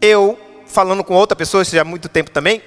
[0.00, 2.62] eu falando com outra pessoa, isso já há muito tempo também,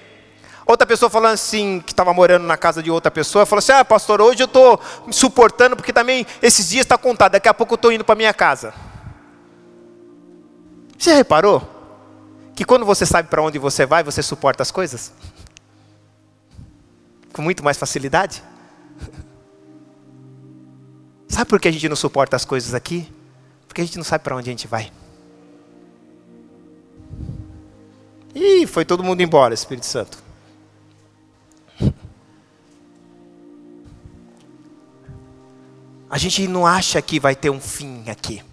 [0.66, 3.86] outra pessoa falando assim, que estava morando na casa de outra pessoa, falou assim: Ah,
[3.86, 7.74] pastor, hoje eu estou me suportando porque também esses dias está contado, daqui a pouco
[7.74, 8.74] eu estou indo para minha casa.
[10.98, 11.73] Você reparou?
[12.56, 15.12] Que quando você sabe para onde você vai, você suporta as coisas?
[17.34, 18.44] Com muito mais facilidade?
[21.28, 23.12] Sabe por que a gente não suporta as coisas aqui?
[23.68, 24.92] Porque a gente não sabe para onde a gente vai.
[28.36, 30.22] E foi todo mundo embora, Espírito Santo.
[36.10, 38.44] A gente não acha que vai ter um fim aqui.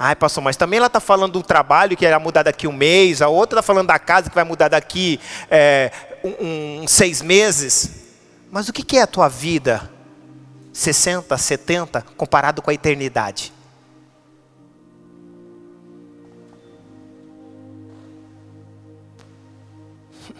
[0.00, 3.20] Ai, pastor, mas também ela está falando do trabalho que vai mudar daqui um mês,
[3.20, 5.18] a outra está falando da casa que vai mudar daqui
[5.50, 5.90] é,
[6.22, 8.06] um, um, seis meses.
[8.48, 9.90] Mas o que, é a tua vida?
[10.72, 13.52] 60, 70, comparado com a eternidade?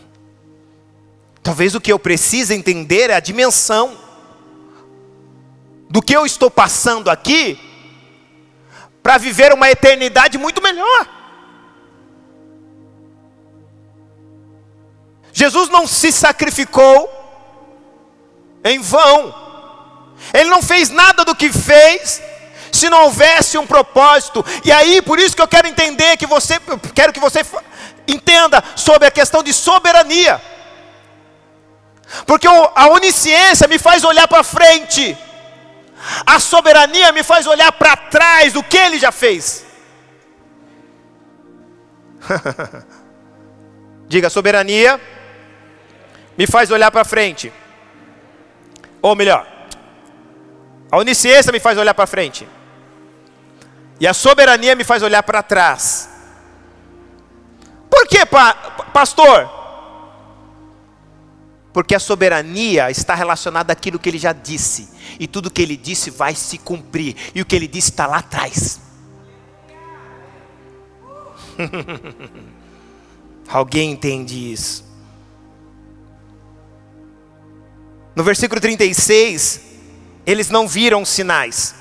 [1.42, 3.99] Talvez o que eu preciso entender é a dimensão
[5.90, 7.67] do que eu estou passando aqui
[9.09, 11.09] para viver uma eternidade muito melhor.
[15.33, 17.11] Jesus não se sacrificou
[18.62, 19.35] em vão,
[20.35, 22.21] Ele não fez nada do que fez
[22.71, 24.44] se não houvesse um propósito.
[24.62, 26.61] E aí, por isso que eu quero entender que você,
[26.94, 27.40] quero que você
[28.07, 30.38] entenda sobre a questão de soberania.
[32.27, 35.16] Porque a onisciência me faz olhar para frente.
[36.24, 39.66] A soberania me faz olhar para trás do que ele já fez.
[44.08, 45.00] Diga, soberania
[46.37, 47.52] me faz olhar para frente.
[49.02, 49.46] Ou melhor,
[50.90, 52.48] a onisciência me faz olhar para frente.
[54.00, 56.08] E a soberania me faz olhar para trás.
[57.90, 58.20] Por que,
[58.92, 59.58] pastor?
[61.72, 64.88] Porque a soberania está relacionada àquilo que ele já disse.
[65.20, 67.14] E tudo que ele disse vai se cumprir.
[67.35, 68.81] E o que ele disse está lá atrás.
[73.48, 74.85] Alguém entende isso?
[78.14, 79.61] No versículo 36,
[80.26, 81.74] eles não viram sinais.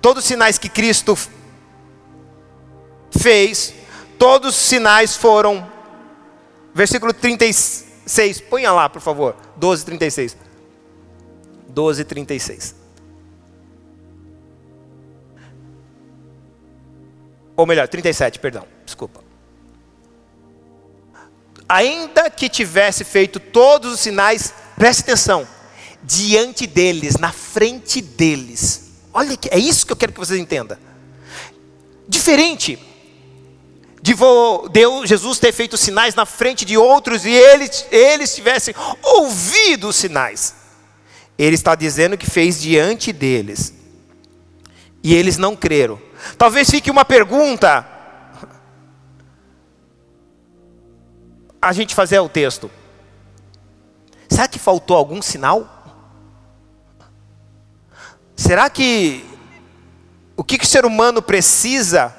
[0.00, 1.16] Todos os sinais que Cristo
[3.10, 3.72] fez,
[4.18, 5.66] todos os sinais foram.
[6.74, 7.83] Versículo 36.
[8.06, 9.36] 6, ponha lá, por favor.
[9.56, 10.36] 12, 36.
[11.68, 12.74] 12, 36.
[17.56, 19.22] Ou melhor, 37, perdão, desculpa.
[21.68, 25.46] Ainda que tivesse feito todos os sinais, preste atenção,
[26.02, 28.92] diante deles, na frente deles.
[29.12, 30.76] Olha, é isso que eu quero que vocês entendam.
[32.08, 32.78] Diferente
[34.04, 34.14] de
[34.70, 39.96] Deus, Jesus ter feito sinais na frente de outros e eles, eles tivessem ouvido os
[39.96, 40.54] sinais.
[41.38, 43.72] Ele está dizendo que fez diante deles.
[45.02, 45.98] E eles não creram.
[46.36, 47.88] Talvez fique uma pergunta.
[51.62, 52.70] A gente fazer o texto.
[54.28, 55.66] Será que faltou algum sinal?
[58.36, 59.24] Será que
[60.36, 62.14] o que, que o ser humano precisa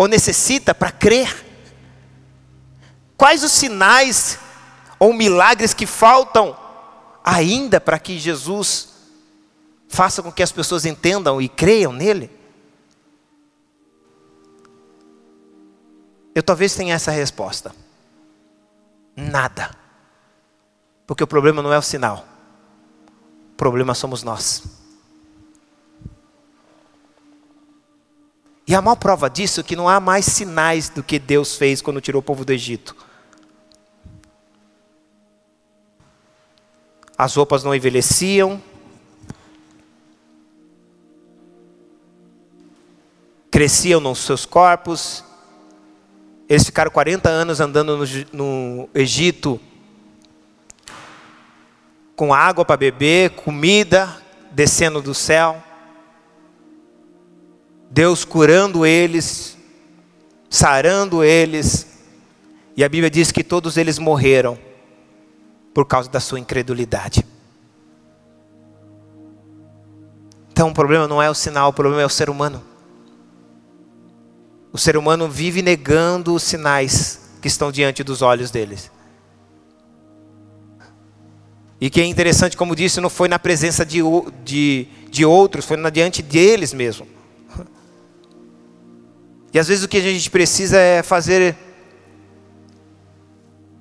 [0.00, 1.44] ou necessita para crer?
[3.18, 4.38] Quais os sinais
[4.98, 6.56] ou milagres que faltam
[7.22, 8.94] ainda para que Jesus
[9.90, 12.30] faça com que as pessoas entendam e creiam nele?
[16.34, 17.74] Eu talvez tenha essa resposta.
[19.14, 19.76] Nada.
[21.06, 22.26] Porque o problema não é o sinal.
[23.52, 24.79] O problema somos nós.
[28.70, 31.82] E a maior prova disso é que não há mais sinais do que Deus fez
[31.82, 32.94] quando tirou o povo do Egito.
[37.18, 38.62] As roupas não envelheciam.
[43.50, 45.24] Cresciam nos seus corpos.
[46.48, 49.60] Eles ficaram 40 anos andando no, no Egito
[52.14, 55.60] com água para beber, comida descendo do céu.
[57.90, 59.58] Deus curando eles,
[60.48, 61.86] sarando eles.
[62.76, 64.56] E a Bíblia diz que todos eles morreram
[65.74, 67.26] por causa da sua incredulidade.
[70.52, 72.62] Então o problema não é o sinal, o problema é o ser humano.
[74.72, 78.90] O ser humano vive negando os sinais que estão diante dos olhos deles.
[81.80, 84.00] E que é interessante, como disse, não foi na presença de,
[84.44, 87.06] de, de outros, foi na diante deles mesmo.
[89.52, 91.56] E às vezes o que a gente precisa é fazer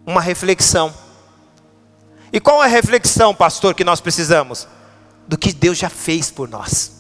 [0.05, 0.93] uma reflexão.
[2.33, 4.67] E qual é a reflexão, pastor, que nós precisamos?
[5.27, 6.99] Do que Deus já fez por nós.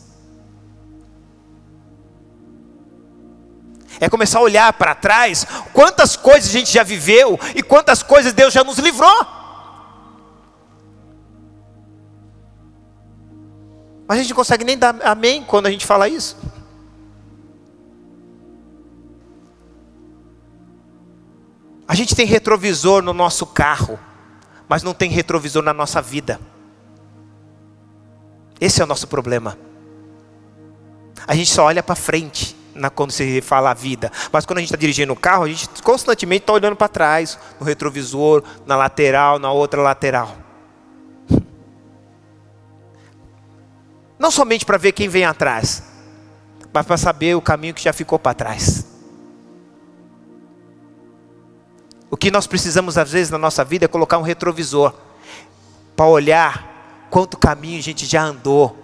[3.99, 8.31] É começar a olhar para trás, quantas coisas a gente já viveu e quantas coisas
[8.31, 9.25] Deus já nos livrou.
[14.07, 16.37] Mas a gente não consegue nem dar amém quando a gente fala isso.
[21.89, 23.99] A gente tem retrovisor no nosso carro
[24.69, 26.39] mas não tem retrovisor na nossa vida.
[28.61, 29.57] Esse é o nosso problema.
[31.25, 32.55] A gente só olha para frente
[32.95, 35.67] quando se fala a vida, mas quando a gente está dirigindo o carro, a gente
[35.81, 40.37] constantemente está olhando para trás, no retrovisor, na lateral, na outra lateral.
[44.17, 45.83] Não somente para ver quem vem atrás,
[46.71, 48.88] mas para saber o caminho que já ficou para trás.
[52.11, 54.93] O que nós precisamos, às vezes, na nossa vida é colocar um retrovisor
[55.95, 58.77] para olhar quanto caminho a gente já andou,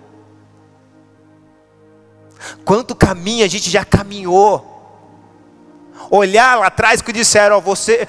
[2.63, 4.73] quanto caminho a gente já caminhou.
[6.11, 8.07] Olhar lá atrás que disseram, ó, você,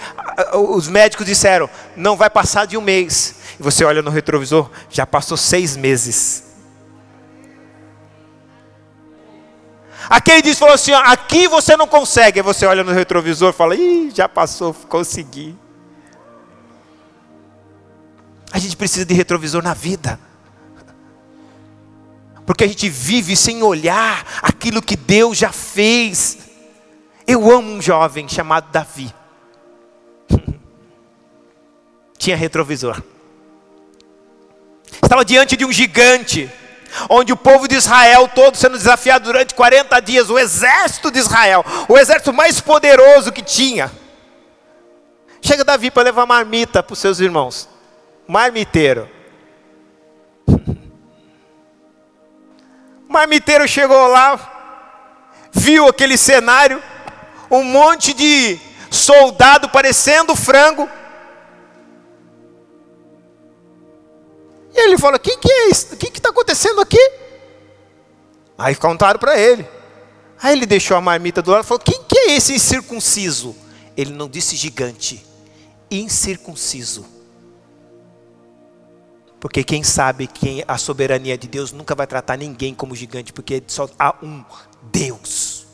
[0.55, 3.37] os médicos disseram, não vai passar de um mês.
[3.59, 6.45] E você olha no retrovisor, já passou seis meses.
[10.09, 12.39] Aquele disse, falou assim: ó, aqui você não consegue.
[12.39, 15.57] Aí você olha no retrovisor e fala: ih, já passou, consegui.
[18.53, 20.19] A gente precisa de retrovisor na vida.
[22.47, 26.39] Porque a gente vive sem olhar aquilo que Deus já fez.
[27.27, 29.13] Eu amo um jovem chamado Davi.
[32.17, 33.03] Tinha retrovisor.
[35.03, 36.49] Estava diante de um gigante
[37.09, 41.65] onde o povo de Israel todo sendo desafiado durante 40 dias, o exército de Israel,
[41.89, 43.91] o exército mais poderoso que tinha.
[45.41, 47.69] Chega Davi para levar marmita para os seus irmãos,
[48.27, 49.09] marmiteiro.
[53.09, 56.83] Marmiteiro chegou lá, viu aquele cenário,
[57.49, 58.59] um monte de
[58.91, 60.89] soldado parecendo frango,
[64.77, 65.95] E ele falou: Quem que é isso?
[65.95, 67.01] O que está acontecendo aqui?
[68.59, 69.67] Aí contaram para ele.
[70.43, 73.57] Aí ele deixou a marmita do lado e falou: Quem que é esse incircunciso?
[73.97, 75.25] Ele não disse gigante,
[75.91, 77.07] incircunciso.
[79.41, 83.63] Porque quem sabe que a soberania de Deus nunca vai tratar ninguém como gigante, porque
[83.67, 84.45] só há um
[84.83, 85.67] Deus.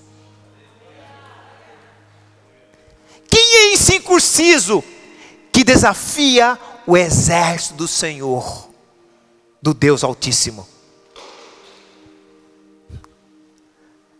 [3.28, 4.84] Quem é incircunciso
[5.50, 8.71] que desafia o exército do Senhor?
[9.62, 10.68] Do Deus Altíssimo.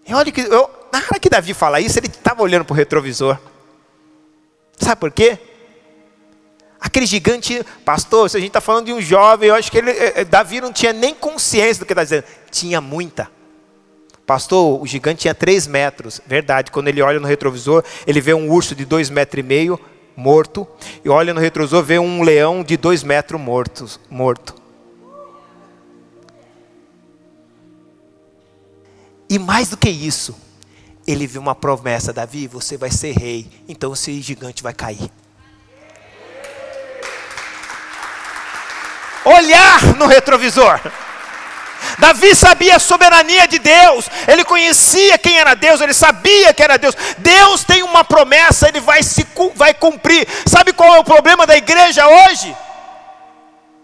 [0.07, 2.77] E olha que, eu, na hora que Davi fala isso, ele estava olhando para o
[2.77, 3.37] retrovisor.
[4.79, 5.39] Sabe por quê?
[6.81, 9.91] Aquele gigante, pastor, se a gente está falando de um jovem, eu acho que ele,
[9.91, 12.25] eh, eh, Davi não tinha nem consciência do que está dizendo.
[12.51, 13.31] Tinha muita.
[14.27, 16.21] Pastor, o gigante tinha três metros.
[16.27, 19.79] Verdade, quando ele olha no retrovisor, ele vê um urso de dois metros e meio
[20.17, 20.67] morto.
[21.05, 24.01] E olha no retrovisor, vê um leão de dois metros morto.
[24.11, 24.62] morto.
[29.33, 30.37] E mais do que isso,
[31.07, 35.11] ele viu uma promessa, Davi, você vai ser rei, então esse gigante vai cair.
[39.25, 40.79] Olhar no retrovisor.
[41.99, 46.77] Davi sabia a soberania de Deus, ele conhecia quem era Deus, ele sabia que era
[46.77, 46.95] Deus.
[47.17, 50.29] Deus tem uma promessa, ele vai, se, vai cumprir.
[50.45, 52.55] Sabe qual é o problema da igreja hoje?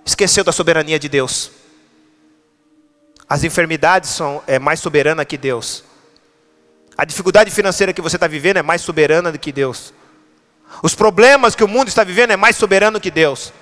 [0.04, 1.57] Esqueceu da soberania de Deus.
[3.28, 5.84] As enfermidades são é, mais soberanas que Deus.
[6.96, 9.92] A dificuldade financeira que você está vivendo é mais soberana do que Deus.
[10.82, 13.52] Os problemas que o mundo está vivendo é mais soberano que Deus.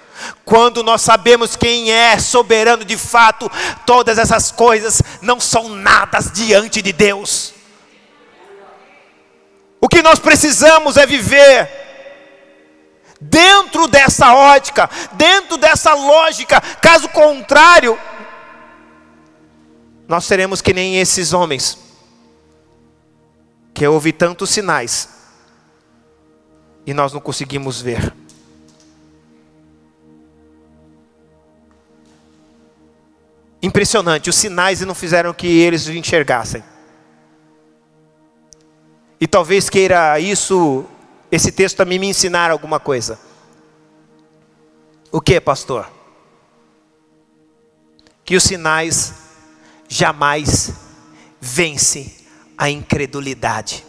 [0.45, 3.51] Quando nós sabemos quem é soberano de fato,
[3.85, 7.53] todas essas coisas não são nada diante de Deus.
[9.81, 11.69] O que nós precisamos é viver
[13.21, 16.61] dentro dessa ótica, dentro dessa lógica.
[16.81, 17.99] Caso contrário,
[20.09, 21.79] nós seremos que nem esses homens,
[23.75, 25.09] que houve tantos sinais
[26.87, 28.15] e nós não conseguimos ver.
[33.61, 36.63] Impressionante, os sinais não fizeram que eles enxergassem.
[39.21, 40.85] E talvez queira isso,
[41.33, 43.19] esse texto também me ensinar alguma coisa.
[45.11, 45.91] O que, pastor?
[48.25, 49.26] Que os sinais
[49.89, 50.73] jamais
[51.41, 52.13] vencem
[52.57, 53.85] a incredulidade.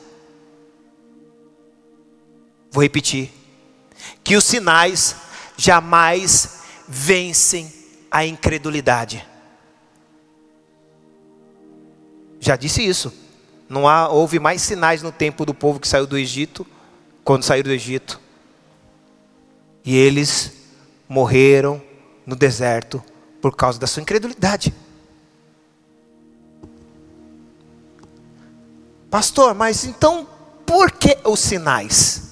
[2.71, 3.31] Vou repetir.
[4.23, 5.15] Que os sinais
[5.57, 7.71] jamais vencem
[8.11, 9.25] a incredulidade.
[12.39, 13.13] Já disse isso.
[13.67, 16.65] Não há, houve mais sinais no tempo do povo que saiu do Egito,
[17.23, 18.21] quando saiu do Egito.
[19.83, 20.53] E eles
[21.09, 21.81] morreram
[22.25, 23.03] no deserto
[23.41, 24.73] por causa da sua incredulidade.
[29.09, 30.27] Pastor, mas então
[30.65, 32.23] por que os sinais?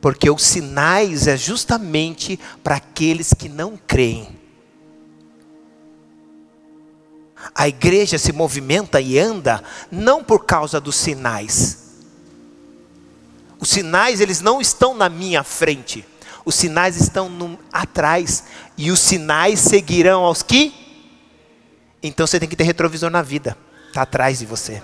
[0.00, 4.38] Porque os sinais é justamente para aqueles que não creem.
[7.54, 11.78] A igreja se movimenta e anda não por causa dos sinais.
[13.58, 16.04] Os sinais eles não estão na minha frente.
[16.44, 18.44] Os sinais estão no, atrás
[18.76, 20.72] e os sinais seguirão aos que
[22.02, 23.56] Então você tem que ter retrovisor na vida.
[23.88, 24.82] Está atrás de você.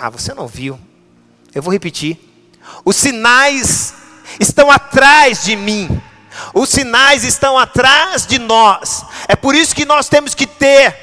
[0.00, 0.78] Ah, você não viu.
[1.54, 2.16] Eu vou repetir.
[2.84, 3.94] Os sinais
[4.38, 6.00] estão atrás de mim.
[6.54, 9.04] Os sinais estão atrás de nós.
[9.26, 10.96] É por isso que nós temos que ter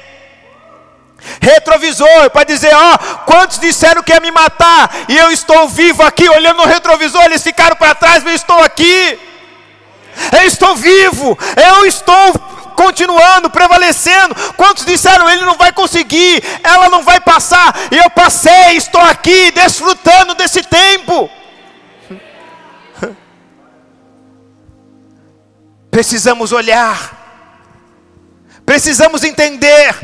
[1.40, 6.02] retrovisor para dizer: ó, oh, quantos disseram que ia me matar e eu estou vivo
[6.02, 9.18] aqui, olhando no retrovisor, eles ficaram para trás, mas eu estou aqui.
[10.32, 12.32] Eu estou vivo, eu estou
[12.76, 14.34] continuando, prevalecendo.
[14.56, 19.50] Quantos disseram ele não vai conseguir, ela não vai passar, e eu passei, estou aqui
[19.50, 21.30] desfrutando desse tempo.
[25.90, 27.14] Precisamos olhar,
[28.64, 29.94] precisamos entender.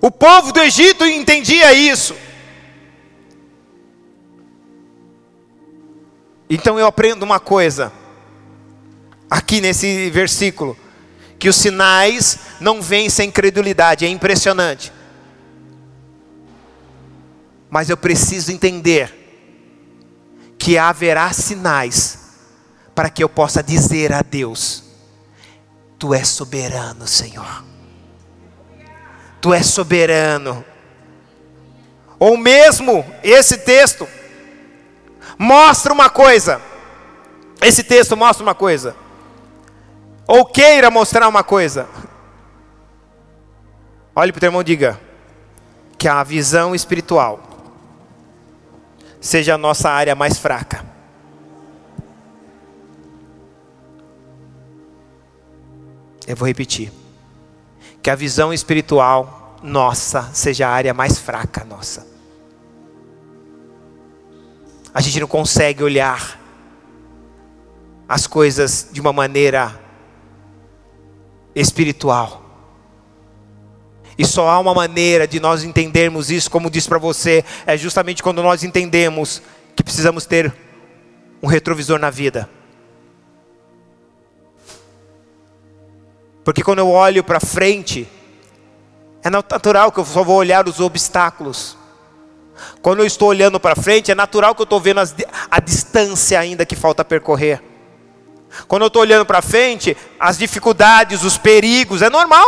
[0.00, 2.14] O povo do Egito entendia isso.
[6.48, 7.92] Então eu aprendo uma coisa,
[9.28, 10.76] aqui nesse versículo,
[11.38, 14.92] que os sinais não vêm sem credulidade, é impressionante.
[17.68, 19.26] Mas eu preciso entender
[20.56, 22.18] que haverá sinais
[22.94, 24.84] para que eu possa dizer a Deus:
[25.98, 27.64] Tu és soberano, Senhor.
[29.40, 30.64] Tu és soberano.
[32.18, 34.08] Ou mesmo esse texto
[35.38, 36.60] mostra uma coisa.
[37.60, 38.96] Esse texto mostra uma coisa.
[40.26, 41.88] Ou queira mostrar uma coisa.
[44.14, 45.00] Olhe para o teu irmão e diga
[45.98, 47.40] que a visão espiritual
[49.20, 50.84] seja a nossa área mais fraca.
[56.26, 56.92] Eu vou repetir.
[58.02, 62.15] Que a visão espiritual nossa seja a área mais fraca nossa.
[64.96, 66.40] A gente não consegue olhar
[68.08, 69.78] as coisas de uma maneira
[71.54, 72.42] espiritual.
[74.16, 78.22] E só há uma maneira de nós entendermos isso, como disse para você, é justamente
[78.22, 79.42] quando nós entendemos
[79.76, 80.50] que precisamos ter
[81.42, 82.48] um retrovisor na vida.
[86.42, 88.08] Porque quando eu olho para frente,
[89.22, 91.76] é natural que eu só vou olhar os obstáculos.
[92.82, 95.14] Quando eu estou olhando para frente, é natural que eu estou vendo as,
[95.50, 97.62] a distância ainda que falta percorrer.
[98.66, 102.46] Quando eu estou olhando para frente, as dificuldades, os perigos, é normal.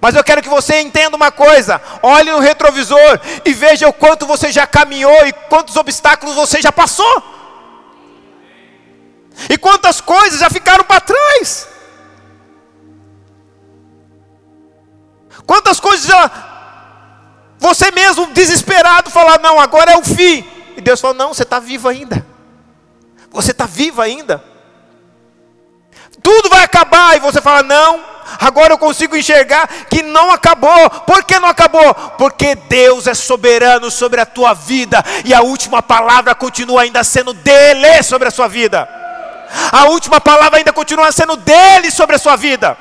[0.00, 4.26] Mas eu quero que você entenda uma coisa: olhe no retrovisor e veja o quanto
[4.26, 7.22] você já caminhou e quantos obstáculos você já passou.
[9.48, 11.68] E quantas coisas já ficaram para trás.
[15.46, 16.49] Quantas coisas já
[17.60, 20.44] você mesmo desesperado falar, não, agora é o fim.
[20.78, 22.26] E Deus falou, não, você está vivo ainda.
[23.30, 24.42] Você está vivo ainda.
[26.22, 28.02] Tudo vai acabar e você fala, não,
[28.40, 30.88] agora eu consigo enxergar que não acabou.
[31.06, 31.94] Por que não acabou?
[32.16, 37.34] Porque Deus é soberano sobre a tua vida e a última palavra continua ainda sendo
[37.34, 38.88] dele sobre a sua vida.
[39.70, 42.76] A última palavra ainda continua sendo dele sobre a sua vida.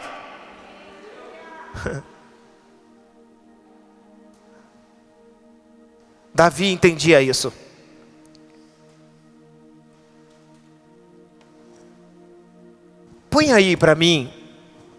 [6.39, 7.51] Davi entendia isso.
[13.29, 14.31] Põe aí para mim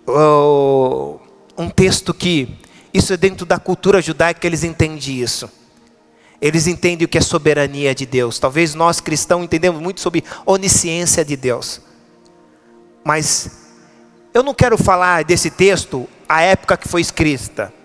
[0.07, 1.19] uh,
[1.57, 2.59] um texto que
[2.93, 5.51] isso é dentro da cultura judaica eles entendem isso.
[6.43, 8.39] Eles entendem o que é soberania de Deus.
[8.39, 11.81] Talvez nós cristãos entendemos muito sobre onisciência de Deus.
[13.03, 13.63] Mas
[14.35, 17.80] eu não quero falar desse texto a época que foi escrita.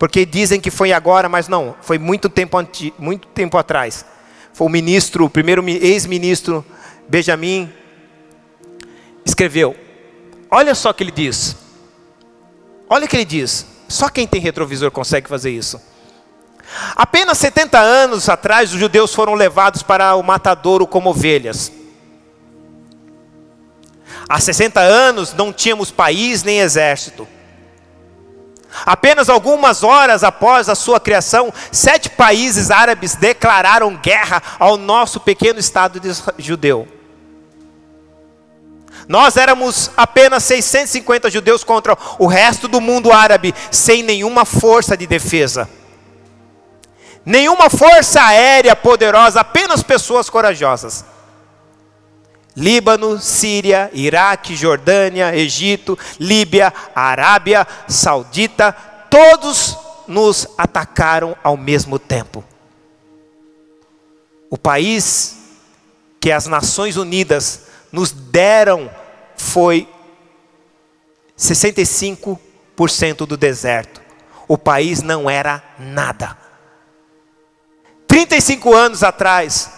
[0.00, 4.02] Porque dizem que foi agora, mas não, foi muito tempo, anti, muito tempo atrás.
[4.50, 6.64] Foi o ministro, o primeiro ex-ministro
[7.06, 7.70] Benjamin
[9.26, 9.76] escreveu.
[10.50, 11.54] Olha só o que ele diz.
[12.88, 13.66] Olha o que ele diz.
[13.90, 15.78] Só quem tem retrovisor consegue fazer isso.
[16.96, 21.70] Apenas 70 anos atrás, os judeus foram levados para o matadouro como ovelhas.
[24.26, 27.28] Há 60 anos não tínhamos país nem exército.
[28.86, 35.58] Apenas algumas horas após a sua criação, sete países árabes declararam guerra ao nosso pequeno
[35.58, 36.00] estado
[36.38, 36.88] judeu.
[39.08, 45.06] Nós éramos apenas 650 judeus contra o resto do mundo árabe, sem nenhuma força de
[45.06, 45.68] defesa.
[47.24, 51.04] Nenhuma força aérea poderosa, apenas pessoas corajosas.
[52.56, 58.72] Líbano, Síria, Iraque, Jordânia, Egito, Líbia, Arábia Saudita,
[59.08, 59.76] todos
[60.06, 62.44] nos atacaram ao mesmo tempo.
[64.50, 65.38] O país
[66.20, 68.90] que as Nações Unidas nos deram
[69.36, 69.88] foi
[71.38, 74.00] 65% do deserto.
[74.46, 76.36] O país não era nada.
[78.06, 79.70] 35 anos atrás,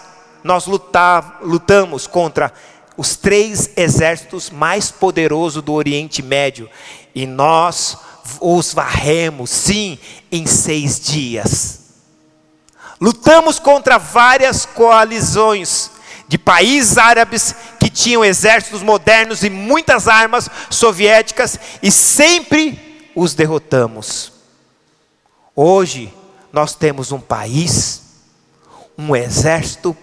[0.43, 2.53] nós lutar, lutamos contra
[2.97, 6.69] os três exércitos mais poderosos do Oriente Médio
[7.15, 7.97] e nós
[8.41, 9.99] os varremos, sim,
[10.31, 11.81] em seis dias.
[13.01, 15.91] Lutamos contra várias coalizões
[16.29, 24.33] de países árabes que tinham exércitos modernos e muitas armas soviéticas e sempre os derrotamos.
[25.55, 26.13] Hoje
[26.53, 28.03] nós temos um país,
[28.97, 29.97] um exército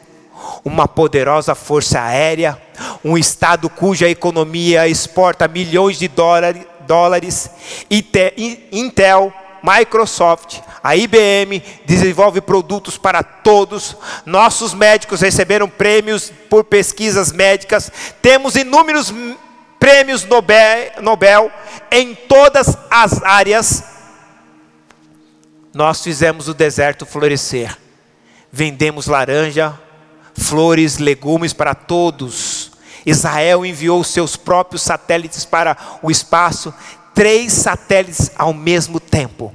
[0.64, 2.62] uma poderosa força aérea,
[3.04, 7.50] um estado cuja economia exporta milhões de dólares,
[8.72, 9.34] Intel,
[9.64, 13.96] Microsoft, a IBM desenvolve produtos para todos.
[14.26, 17.92] Nossos médicos receberam prêmios por pesquisas médicas.
[18.22, 19.14] Temos inúmeros
[19.78, 21.52] prêmios Nobel, Nobel
[21.92, 23.84] em todas as áreas.
[25.74, 27.78] Nós fizemos o deserto florescer.
[28.52, 29.78] Vendemos laranja,
[30.40, 32.72] flores, legumes para todos.
[33.06, 36.74] Israel enviou seus próprios satélites para o espaço,
[37.14, 39.54] três satélites ao mesmo tempo.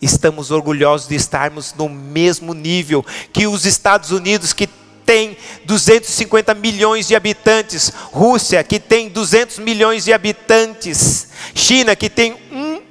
[0.00, 4.68] Estamos orgulhosos de estarmos no mesmo nível que os Estados Unidos, que
[5.06, 12.36] tem 250 milhões de habitantes, Rússia, que tem 200 milhões de habitantes, China, que tem
[12.52, 12.82] um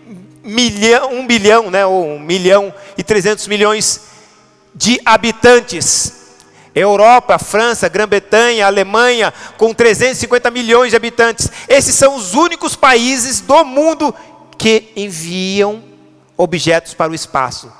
[0.43, 4.01] milhão, um bilhão, né, ou milhão e 300 milhões
[4.73, 6.24] de habitantes.
[6.75, 11.49] Europa, França, Grã-Bretanha, Alemanha, com 350 milhões de habitantes.
[11.69, 14.13] Esses são os únicos países do mundo
[14.57, 15.81] que enviam
[16.37, 17.71] objetos para o espaço.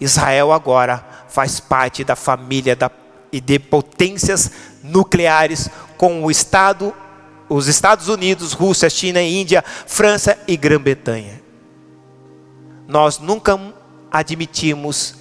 [0.00, 2.90] Israel agora faz parte da família da,
[3.30, 4.50] e de potências
[4.82, 6.92] nucleares com o Estado,
[7.48, 11.40] os Estados Unidos, Rússia, China, Índia, França e Grã-Bretanha.
[12.88, 13.58] Nós nunca
[14.10, 15.14] admitimos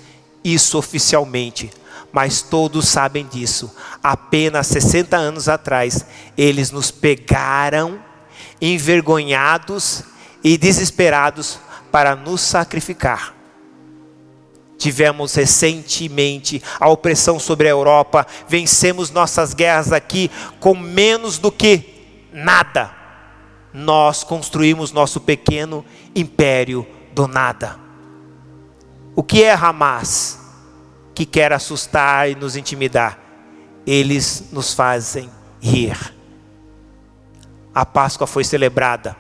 [0.44, 1.70] isso oficialmente,
[2.12, 3.74] mas todos sabem disso.
[4.04, 6.06] Apenas 60 anos atrás,
[6.38, 8.00] eles nos pegaram
[8.62, 10.04] envergonhados
[10.44, 11.60] e desesperados
[11.92, 13.34] para nos sacrificar.
[14.78, 22.30] Tivemos recentemente a opressão sobre a Europa, vencemos nossas guerras aqui com menos do que
[22.32, 22.96] nada.
[23.74, 25.86] Nós construímos nosso pequeno
[26.16, 27.78] império do nada.
[29.16, 30.39] O que é Hamas?
[31.20, 33.20] Que quer assustar e nos intimidar.
[33.86, 35.98] Eles nos fazem rir.
[37.76, 39.18] A Páscoa foi celebrada.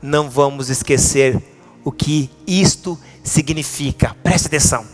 [0.00, 1.38] Não vamos esquecer
[1.84, 4.16] o que isto significa.
[4.22, 4.86] Preste atenção.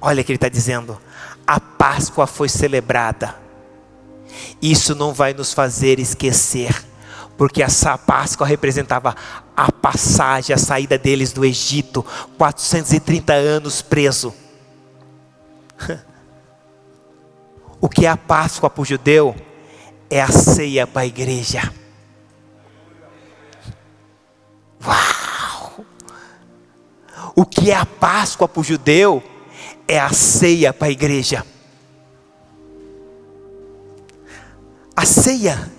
[0.00, 0.96] Olha o que ele está dizendo.
[1.44, 3.34] A Páscoa foi celebrada.
[4.62, 6.84] Isso não vai nos fazer esquecer,
[7.36, 9.16] porque essa Páscoa representava
[9.56, 12.06] a passagem, a saída deles do Egito,
[12.36, 14.32] 430 anos preso.
[17.80, 19.36] O que é a Páscoa para o judeu
[20.10, 21.72] é a ceia para a igreja.
[24.84, 25.84] Uau!
[27.36, 29.22] O que é a Páscoa para o judeu
[29.86, 31.46] é a ceia para a igreja.
[34.96, 35.70] A ceia,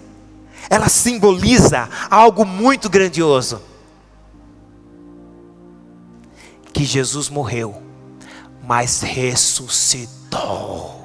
[0.69, 3.61] ela simboliza algo muito grandioso.
[6.71, 7.88] Que Jesus morreu,
[8.69, 10.95] mas ressuscitou.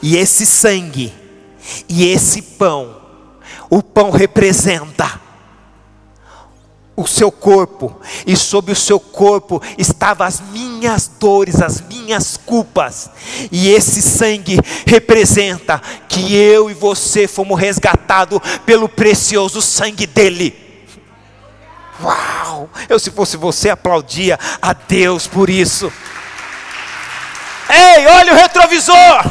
[0.00, 1.12] E esse sangue,
[1.88, 3.02] e esse pão,
[3.68, 5.20] o pão representa
[6.94, 13.10] o seu corpo, e sobre o seu corpo estavam as minhas dores, as minhas culpas,
[13.50, 20.63] e esse sangue representa que eu e você fomos resgatados pelo precioso sangue dele.
[22.02, 22.68] Uau!
[22.88, 25.92] Eu, se fosse você, aplaudia a Deus por isso.
[27.68, 29.24] Ei, olha o retrovisor!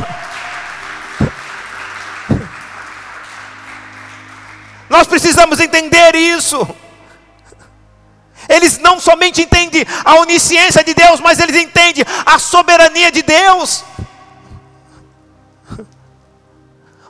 [4.89, 6.67] Nós precisamos entender isso.
[8.47, 13.83] Eles não somente entendem a onisciência de Deus, mas eles entendem a soberania de Deus.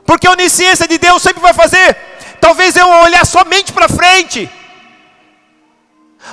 [0.06, 1.96] Porque a onisciência de Deus sempre vai fazer,
[2.40, 4.50] talvez eu olhar somente para frente.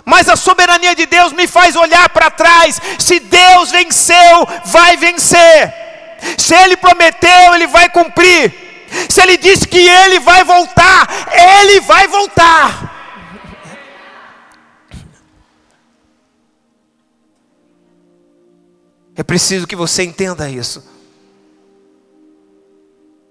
[0.05, 2.79] Mas a soberania de Deus me faz olhar para trás.
[2.99, 5.73] Se Deus venceu, vai vencer.
[6.37, 8.53] Se Ele prometeu, Ele vai cumprir.
[9.09, 12.91] Se Ele disse que Ele vai voltar, Ele vai voltar.
[19.15, 20.89] É preciso que você entenda isso.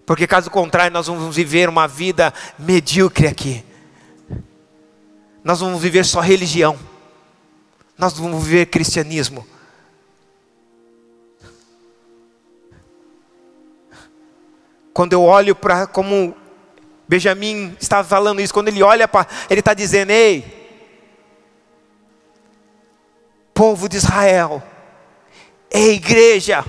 [0.04, 3.64] Porque caso contrário, nós vamos viver uma vida medíocre aqui.
[5.42, 6.78] Nós vamos viver só religião.
[7.96, 9.46] Nós vamos viver cristianismo.
[14.92, 16.36] Quando eu olho para como
[17.08, 20.44] Benjamin estava falando isso, quando ele olha para, ele está dizendo: Ei,
[23.54, 24.62] povo de Israel,
[25.70, 26.64] Ei, igreja,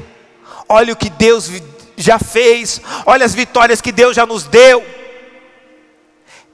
[0.69, 1.49] olha o que Deus
[1.97, 4.85] já fez, olha as vitórias que Deus já nos deu.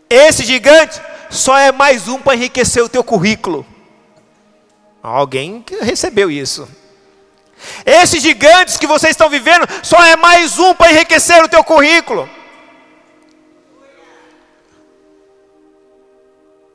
[0.10, 3.66] Esse gigante só é mais um para enriquecer o teu currículo.
[5.02, 6.68] Alguém recebeu isso.
[7.86, 12.30] Esses gigantes que vocês estão vivendo só é mais um para enriquecer o teu currículo.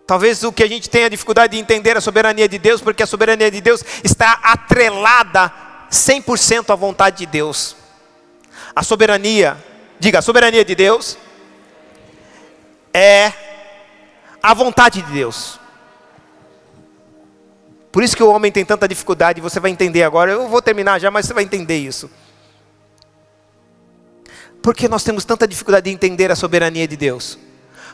[0.07, 3.07] Talvez o que a gente tenha dificuldade de entender a soberania de Deus, porque a
[3.07, 5.53] soberania de Deus está atrelada
[5.91, 7.77] 100% à vontade de Deus.
[8.75, 9.57] A soberania,
[10.01, 11.17] diga, a soberania de Deus
[12.93, 13.33] é
[14.43, 15.61] a vontade de Deus.
[17.93, 20.33] Por isso que o homem tem tanta dificuldade, você vai entender agora.
[20.33, 22.11] Eu vou terminar já, mas você vai entender isso.
[24.63, 27.39] Por que nós temos tanta dificuldade de entender a soberania de Deus?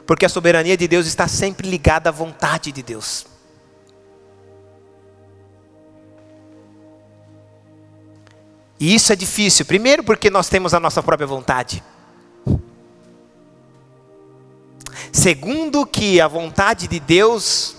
[0.06, 3.26] Porque a soberania de Deus está sempre ligada à vontade de Deus.
[8.78, 11.82] E isso é difícil, primeiro porque nós temos a nossa própria vontade.
[15.12, 17.76] Segundo, que a vontade de Deus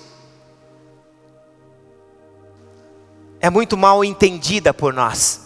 [3.39, 5.41] é muito mal entendida por nós.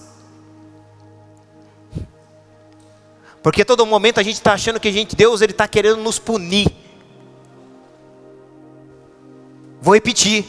[3.41, 6.17] Porque todo momento a gente está achando que a gente, Deus ele está querendo nos
[6.17, 6.73] punir.
[9.81, 10.45] Vou repetir,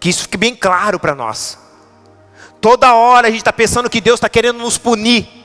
[0.00, 1.58] que isso fique bem claro para nós.
[2.58, 5.43] Toda hora a gente está pensando que Deus está querendo nos punir.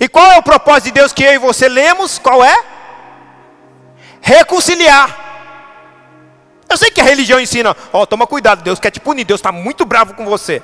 [0.00, 2.18] E qual é o propósito de Deus que eu e você lemos?
[2.18, 2.64] Qual é?
[4.20, 5.26] Reconciliar.
[6.68, 9.40] Eu sei que a religião ensina, ó, oh, toma cuidado, Deus quer te punir, Deus
[9.40, 10.62] está muito bravo com você.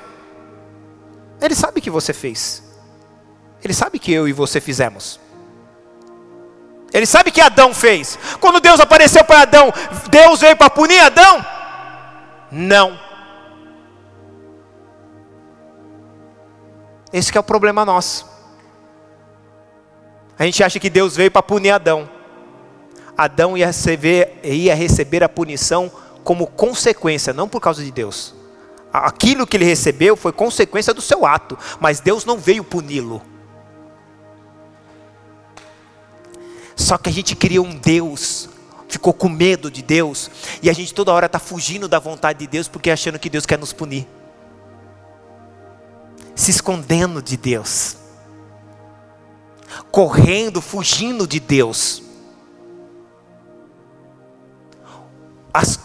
[1.41, 2.63] Ele sabe que você fez.
[3.63, 5.19] Ele sabe que eu e você fizemos.
[6.93, 8.17] Ele sabe que Adão fez.
[8.39, 9.73] Quando Deus apareceu para Adão,
[10.09, 11.45] Deus veio para punir Adão?
[12.51, 12.99] Não.
[17.11, 18.34] Esse é o problema nosso.
[20.37, 22.09] A gente acha que Deus veio para punir Adão.
[23.17, 25.91] Adão ia receber, ia receber a punição
[26.23, 28.35] como consequência, não por causa de Deus.
[28.91, 33.21] Aquilo que ele recebeu foi consequência do seu ato, mas Deus não veio puni-lo.
[36.75, 38.49] Só que a gente cria um Deus,
[38.89, 40.29] ficou com medo de Deus,
[40.61, 43.45] e a gente toda hora está fugindo da vontade de Deus porque achando que Deus
[43.45, 44.07] quer nos punir,
[46.35, 47.97] se escondendo de Deus,
[49.95, 52.03] correndo, fugindo de Deus.
[55.53, 55.79] As,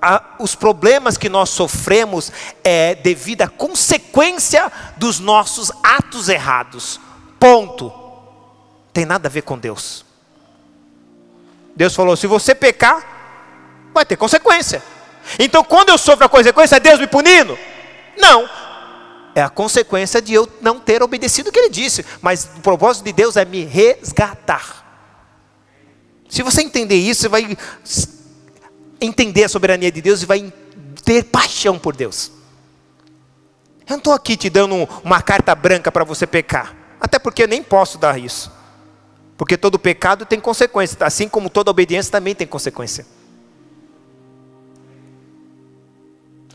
[0.00, 2.30] a, os problemas que nós sofremos
[2.62, 7.00] é devido à consequência dos nossos atos errados.
[7.40, 7.92] Ponto.
[8.92, 10.04] Tem nada a ver com Deus.
[11.74, 14.80] Deus falou: se você pecar, vai ter consequência.
[15.36, 17.58] Então, quando eu sofro a consequência, é Deus me punindo?
[18.16, 18.48] Não.
[19.34, 22.04] É a consequência de eu não ter obedecido o que ele disse.
[22.20, 24.82] Mas o propósito de Deus é me resgatar.
[26.28, 27.56] Se você entender isso, você vai
[29.00, 30.52] entender a soberania de Deus e vai
[31.04, 32.30] ter paixão por Deus.
[33.80, 36.76] Eu não estou aqui te dando uma carta branca para você pecar.
[37.00, 38.50] Até porque eu nem posso dar isso.
[39.36, 43.04] Porque todo pecado tem consequência, assim como toda obediência também tem consequência.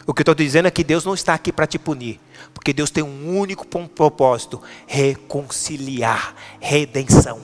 [0.05, 2.17] O que eu estou dizendo é que Deus não está aqui para te punir,
[2.53, 7.39] porque Deus tem um único propósito: reconciliar, redenção.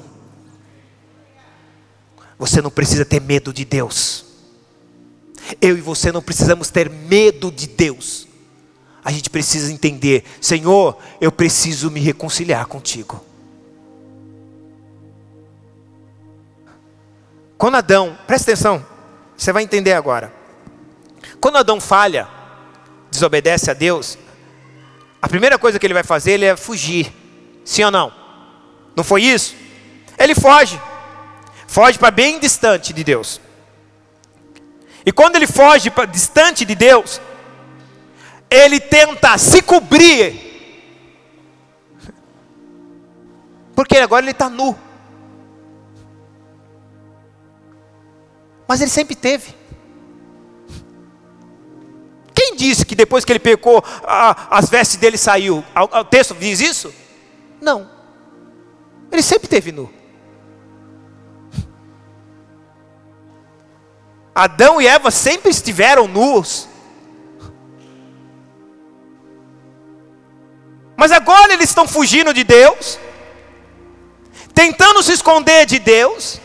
[2.37, 4.25] Você não precisa ter medo de Deus.
[5.61, 8.27] Eu e você não precisamos ter medo de Deus.
[9.03, 13.23] A gente precisa entender, Senhor, eu preciso me reconciliar contigo.
[17.57, 18.85] Quando Adão, presta atenção,
[19.37, 20.33] você vai entender agora.
[21.39, 22.27] Quando Adão falha,
[23.11, 24.17] desobedece a Deus,
[25.23, 27.09] a primeira coisa que ele vai fazer ele é fugir.
[27.63, 28.11] Sim ou não?
[28.93, 29.55] Não foi isso?
[30.19, 30.77] Ele foge.
[31.65, 33.39] Foge para bem distante de Deus.
[35.05, 37.21] E quando ele foge para distante de Deus,
[38.49, 40.35] ele tenta se cobrir.
[43.73, 44.77] Porque agora ele está nu.
[48.67, 49.55] Mas ele sempre teve.
[52.33, 55.63] Quem disse que depois que ele pecou, a, as vestes dele saiu?
[55.75, 56.93] O, texto diz isso?
[57.61, 57.89] Não.
[59.11, 59.91] Ele sempre teve nu.
[64.33, 66.67] Adão e Eva sempre estiveram nus.
[70.97, 72.99] Mas agora eles estão fugindo de Deus,
[74.53, 76.39] tentando se esconder de Deus.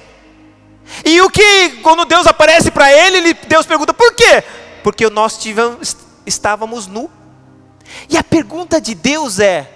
[1.04, 4.42] E o que, quando Deus aparece para ele, Deus pergunta: por quê?
[4.82, 7.10] Porque nós tivemos, estávamos nu.
[8.08, 9.70] E a pergunta de Deus é: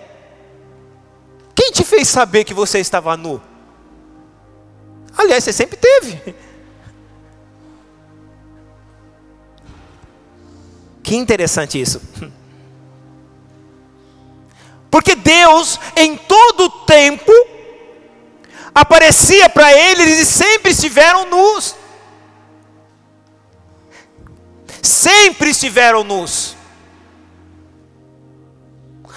[1.54, 3.40] quem te fez saber que você estava nu?
[5.16, 6.34] Aliás, você sempre teve.
[11.02, 12.00] Que interessante isso.
[14.88, 17.32] Porque Deus, em todo o tempo,
[18.74, 21.74] aparecia para eles e sempre estiveram nus.
[24.82, 26.56] Sempre estiveram nus.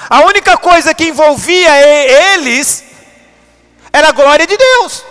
[0.07, 1.72] A única coisa que envolvia
[2.36, 2.84] eles
[3.91, 5.03] era a glória de Deus.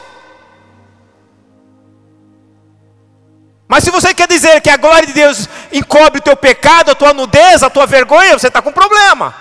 [3.66, 6.94] Mas se você quer dizer que a glória de Deus encobre o teu pecado, a
[6.94, 9.34] tua nudez, a tua vergonha, você está com problema.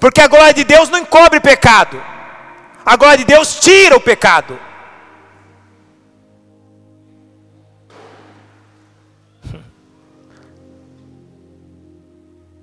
[0.00, 2.02] Porque a glória de Deus não encobre pecado.
[2.86, 4.58] A glória de Deus tira o pecado.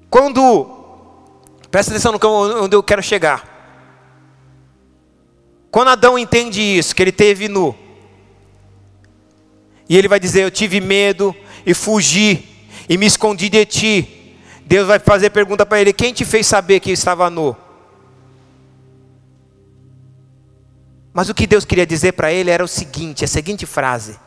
[0.10, 0.68] Quando,
[1.70, 3.58] presta atenção no onde eu quero chegar.
[5.70, 7.76] Quando Adão entende isso, que ele teve nu,
[9.88, 11.36] e ele vai dizer: Eu tive medo
[11.66, 14.36] e fugi e me escondi de ti.
[14.66, 17.56] Deus vai fazer pergunta para ele: Quem te fez saber que estava nu?
[21.14, 24.20] Mas o que Deus queria dizer para ele era o seguinte: a seguinte frase.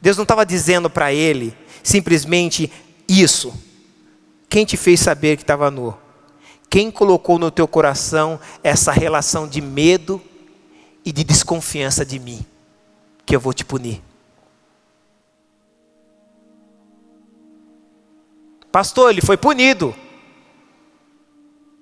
[0.00, 2.70] Deus não estava dizendo para ele simplesmente
[3.08, 3.67] isso.
[4.48, 5.96] Quem te fez saber que estava nu?
[6.70, 10.20] Quem colocou no teu coração essa relação de medo
[11.04, 12.44] e de desconfiança de mim?
[13.24, 14.02] Que eu vou te punir.
[18.70, 19.94] Pastor, ele foi punido.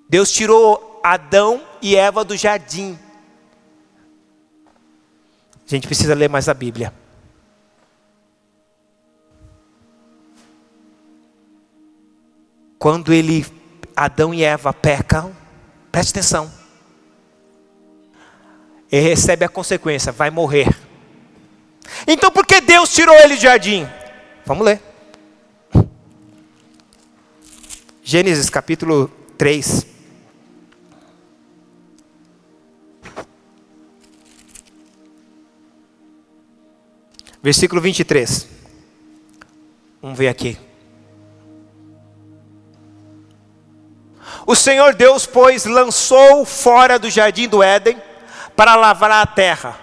[0.09, 2.97] Deus tirou Adão e Eva do jardim.
[5.65, 6.93] A gente precisa ler mais a Bíblia.
[12.79, 13.45] Quando ele,
[13.95, 15.35] Adão e Eva pecam,
[15.91, 16.51] preste atenção.
[18.91, 20.67] Ele recebe a consequência, vai morrer.
[22.07, 23.87] Então por que Deus tirou ele do jardim?
[24.45, 24.81] Vamos ler.
[28.03, 29.85] Gênesis capítulo 3.
[37.43, 38.47] Versículo 23.
[40.01, 40.66] Vamos ver aqui.
[44.47, 48.01] O Senhor Deus, pois, lançou fora do jardim do Éden
[48.55, 49.77] para lavrar a terra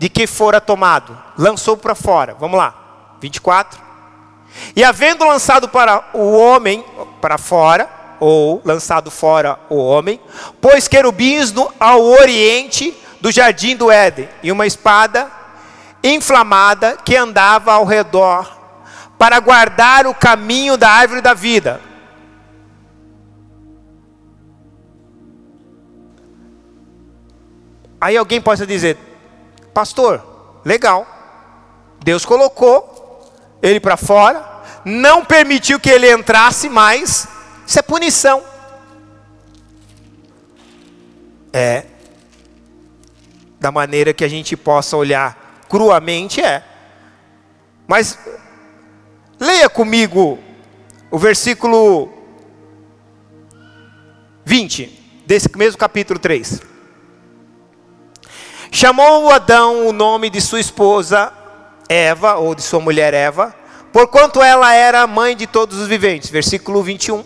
[0.00, 1.16] de que fora tomado.
[1.38, 2.34] Lançou para fora.
[2.36, 2.74] Vamos lá.
[3.20, 3.80] 24.
[4.74, 6.84] E havendo lançado para o homem
[7.20, 7.88] para fora,
[8.18, 10.20] ou lançado fora o homem,
[10.60, 15.30] pôs querubins no, ao oriente do jardim do Éden, e uma espada
[16.02, 18.58] inflamada que andava ao redor,
[19.16, 21.89] para guardar o caminho da árvore da vida.
[28.00, 28.96] Aí alguém possa dizer,
[29.74, 31.06] pastor, legal,
[32.02, 33.30] Deus colocou
[33.60, 37.28] ele para fora, não permitiu que ele entrasse mais,
[37.66, 38.42] isso é punição.
[41.52, 41.84] É,
[43.58, 46.64] da maneira que a gente possa olhar cruamente, é.
[47.86, 48.18] Mas,
[49.38, 50.38] leia comigo
[51.10, 52.10] o versículo
[54.44, 56.69] 20, desse mesmo capítulo 3.
[58.70, 61.32] Chamou Adão o nome de sua esposa
[61.88, 63.54] Eva, ou de sua mulher Eva,
[63.92, 66.30] porquanto ela era a mãe de todos os viventes.
[66.30, 67.24] Versículo 21.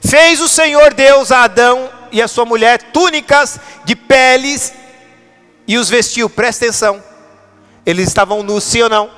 [0.00, 4.72] Fez o Senhor Deus a Adão e a sua mulher túnicas de peles
[5.66, 6.30] e os vestiu.
[6.30, 7.02] Presta atenção.
[7.84, 9.10] Eles estavam nus, sim ou não?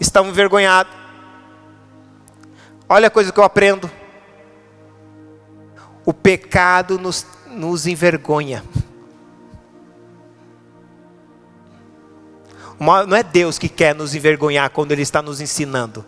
[0.00, 0.92] Estavam envergonhados.
[2.88, 3.88] Olha a coisa que eu aprendo.
[6.04, 8.64] O pecado nos, nos envergonha.
[12.80, 16.04] Não é Deus que quer nos envergonhar quando Ele está nos ensinando.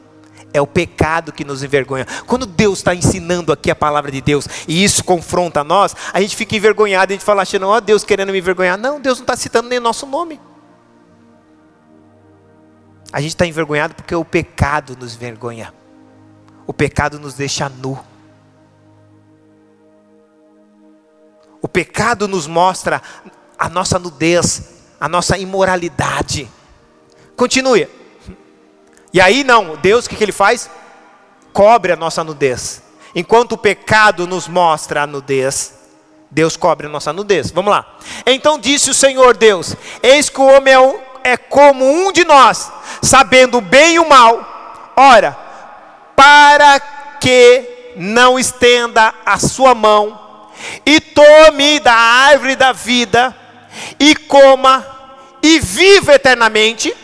[0.54, 2.06] É o pecado que nos envergonha.
[2.26, 6.36] Quando Deus está ensinando aqui a palavra de Deus e isso confronta nós, a gente
[6.36, 8.76] fica envergonhado, a gente fala achando, ó Deus querendo me envergonhar.
[8.76, 10.40] Não, Deus não está citando nem o nosso nome.
[13.12, 15.72] A gente está envergonhado porque o pecado nos envergonha.
[16.66, 17.98] O pecado nos deixa nu.
[21.60, 23.00] O pecado nos mostra
[23.58, 26.50] a nossa nudez, a nossa imoralidade.
[27.36, 27.88] Continue.
[29.12, 30.70] E aí não, Deus o que, que ele faz?
[31.52, 32.82] Cobre a nossa nudez.
[33.14, 35.74] Enquanto o pecado nos mostra a nudez,
[36.30, 37.50] Deus cobre a nossa nudez.
[37.50, 37.98] Vamos lá.
[38.24, 42.72] Então disse o Senhor Deus: Eis que o homem é, é como um de nós,
[43.02, 44.92] sabendo o bem e o mal.
[44.96, 45.36] Ora,
[46.16, 46.80] para
[47.20, 50.48] que não estenda a sua mão
[50.86, 53.36] e tome da árvore da vida
[53.98, 54.86] e coma
[55.42, 56.94] e viva eternamente.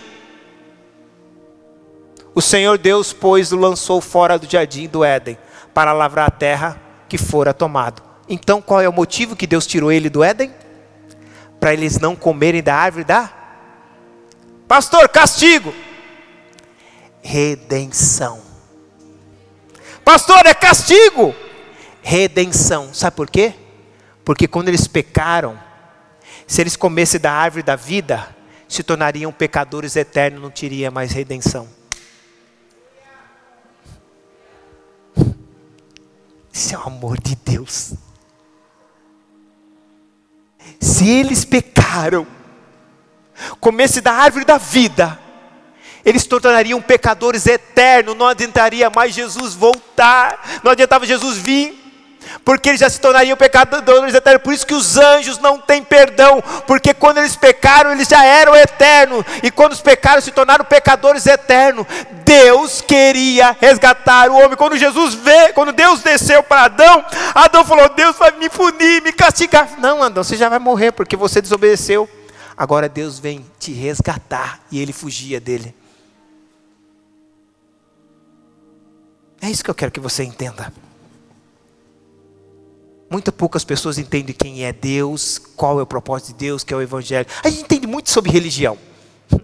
[2.39, 5.36] O Senhor Deus, pois, o lançou fora do jardim do Éden
[5.74, 8.01] para lavrar a terra que fora tomado.
[8.28, 10.55] Então, qual é o motivo que Deus tirou ele do Éden?
[11.59, 13.28] Para eles não comerem da árvore da
[14.68, 15.74] Pastor, castigo.
[17.20, 18.41] Redenção.
[20.05, 21.34] Pastor, é castigo.
[22.01, 22.95] Redenção.
[22.95, 23.53] Sabe por quê?
[24.24, 25.59] Porque quando eles pecaram,
[26.47, 28.28] se eles comessem da árvore da vida,
[28.68, 31.77] se tornariam pecadores eternos, não teria mais redenção.
[36.53, 37.94] Isso é o amor de Deus.
[40.80, 42.26] Se eles pecaram,
[43.61, 45.18] comesse da árvore da vida,
[46.05, 51.77] eles tornariam pecadores eternos, não adiantaria mais Jesus voltar, não adiantava Jesus vir,
[52.44, 54.42] porque eles já se tornariam pecadores eternos.
[54.42, 58.54] Por isso que os anjos não têm perdão, porque quando eles pecaram, eles já eram
[58.54, 61.86] eternos, e quando os pecaram, se tornaram pecadores eternos.
[62.24, 64.56] Deus queria resgatar o homem.
[64.56, 67.04] Quando Jesus vê, quando Deus desceu para Adão,
[67.34, 69.78] Adão falou: Deus vai me punir, me castigar.
[69.78, 72.08] Não, Adão, você já vai morrer porque você desobedeceu.
[72.56, 75.74] Agora Deus vem te resgatar e ele fugia dele.
[79.40, 80.72] É isso que eu quero que você entenda.
[83.11, 86.76] Muito poucas pessoas entendem quem é Deus, qual é o propósito de Deus, que é
[86.76, 87.26] o Evangelho.
[87.42, 88.76] A gente entende muito sobre religião.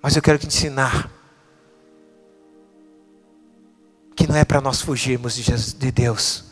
[0.00, 1.10] Mas eu quero te ensinar
[4.14, 6.44] que não é para nós fugirmos de, Jesus, de Deus.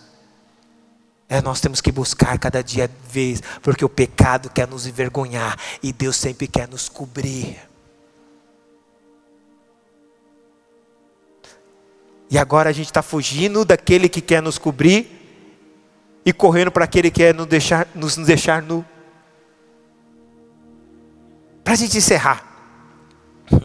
[1.29, 5.93] É, nós temos que buscar cada dia vez, porque o pecado quer nos envergonhar e
[5.93, 7.59] Deus sempre quer nos cobrir.
[12.29, 15.09] E agora a gente está fugindo daquele que quer nos cobrir
[16.25, 18.85] e correndo para aquele que quer nos deixar, nos deixar nu.
[21.63, 22.45] Para a gente encerrar.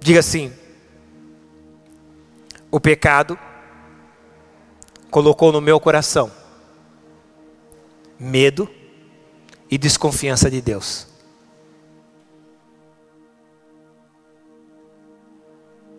[0.00, 0.52] Diga assim:
[2.70, 3.36] o pecado
[5.10, 6.30] colocou no meu coração
[8.18, 8.70] medo
[9.70, 11.07] e desconfiança de Deus.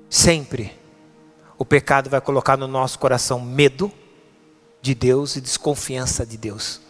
[0.10, 0.78] Sempre
[1.58, 3.92] o pecado vai colocar no nosso coração medo
[4.82, 6.82] de Deus e desconfiança de Deus.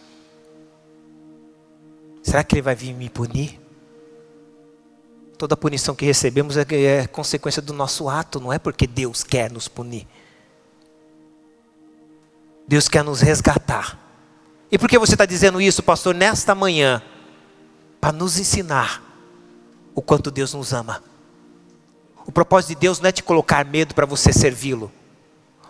[2.22, 3.60] Será que Ele vai vir me punir?
[5.36, 9.50] Toda punição que recebemos é, é consequência do nosso ato, não é porque Deus quer
[9.50, 10.06] nos punir.
[12.68, 13.98] Deus quer nos resgatar.
[14.70, 17.02] E por que você está dizendo isso, pastor, nesta manhã?
[18.00, 19.02] Para nos ensinar
[19.94, 21.09] o quanto Deus nos ama.
[22.30, 24.88] O propósito de Deus não é te colocar medo para você servi-lo.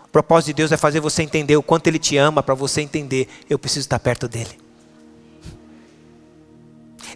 [0.05, 2.83] O propósito de Deus é fazer você entender o quanto Ele te ama, para você
[2.83, 4.61] entender, eu preciso estar perto dEle.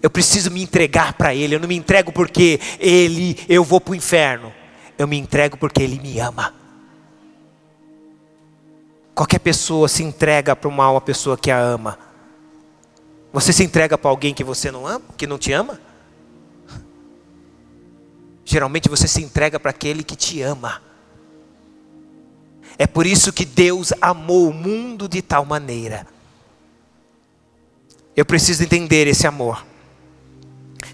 [0.00, 1.54] Eu preciso me entregar para Ele.
[1.56, 4.50] Eu não me entrego porque Ele, eu vou para o inferno.
[4.96, 6.54] Eu me entrego porque Ele me ama.
[9.14, 11.98] Qualquer pessoa se entrega para uma pessoa que a ama.
[13.30, 15.78] Você se entrega para alguém que você não ama, que não te ama?
[18.44, 20.82] Geralmente você se entrega para aquele que te ama.
[22.76, 26.06] É por isso que Deus amou o mundo de tal maneira.
[28.16, 29.64] Eu preciso entender esse amor.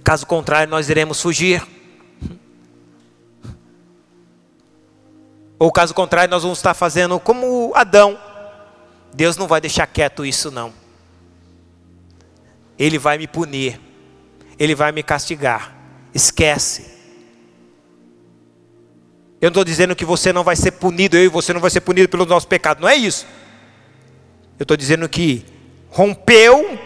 [0.05, 1.67] Caso contrário, nós iremos fugir.
[5.59, 8.19] Ou caso contrário, nós vamos estar fazendo como Adão.
[9.13, 10.73] Deus não vai deixar quieto isso não.
[12.79, 13.79] Ele vai me punir.
[14.59, 15.75] Ele vai me castigar.
[16.15, 17.00] Esquece.
[19.41, 21.71] Eu não estou dizendo que você não vai ser punido, eu e você não vai
[21.71, 23.27] ser punido pelo nosso pecado, não é isso.
[24.59, 25.47] Eu estou dizendo que
[25.89, 26.79] rompeu,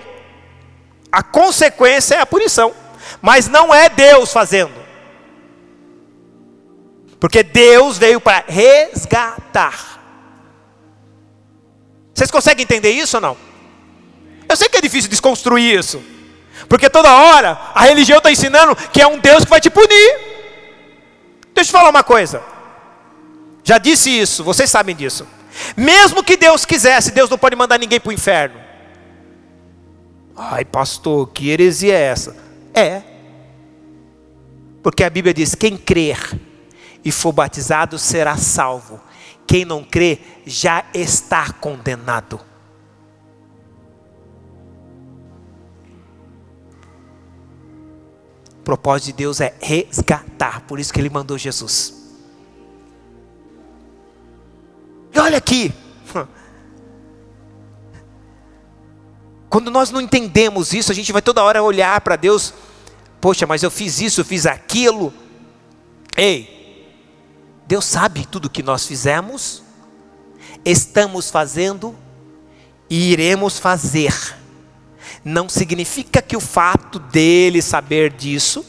[1.10, 2.72] a consequência é a punição,
[3.20, 4.84] mas não é Deus fazendo.
[7.18, 9.94] Porque Deus veio para resgatar.
[12.14, 13.36] Vocês conseguem entender isso ou não?
[14.48, 16.00] Eu sei que é difícil desconstruir isso.
[16.68, 20.33] Porque toda hora a religião está ensinando que é um Deus que vai te punir.
[21.54, 22.42] Deixa eu falar uma coisa.
[23.62, 25.26] Já disse isso, vocês sabem disso.
[25.76, 28.60] Mesmo que Deus quisesse, Deus não pode mandar ninguém para o inferno.
[30.36, 32.36] Ai, pastor, que heresia é essa?
[32.74, 33.02] É.
[34.82, 36.18] Porque a Bíblia diz: quem crer
[37.04, 39.00] e for batizado será salvo.
[39.46, 42.40] Quem não crê já está condenado.
[48.64, 51.92] O propósito de Deus é resgatar, por isso que Ele mandou Jesus.
[55.12, 55.70] E olha aqui,
[59.50, 62.54] quando nós não entendemos isso, a gente vai toda hora olhar para Deus,
[63.20, 65.12] poxa, mas eu fiz isso, eu fiz aquilo.
[66.16, 66.88] Ei,
[67.66, 69.62] Deus sabe tudo que nós fizemos,
[70.64, 71.94] estamos fazendo
[72.88, 74.14] e iremos fazer
[75.24, 78.64] não significa que o fato dele saber disso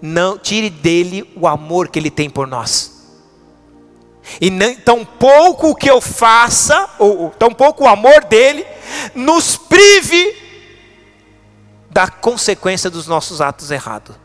[0.00, 2.90] não tire dele o amor que ele tem por nós.
[4.40, 8.64] E nem, tão pouco o que eu faça, ou tão pouco o amor dele,
[9.14, 10.36] nos prive
[11.90, 14.16] da consequência dos nossos atos errados.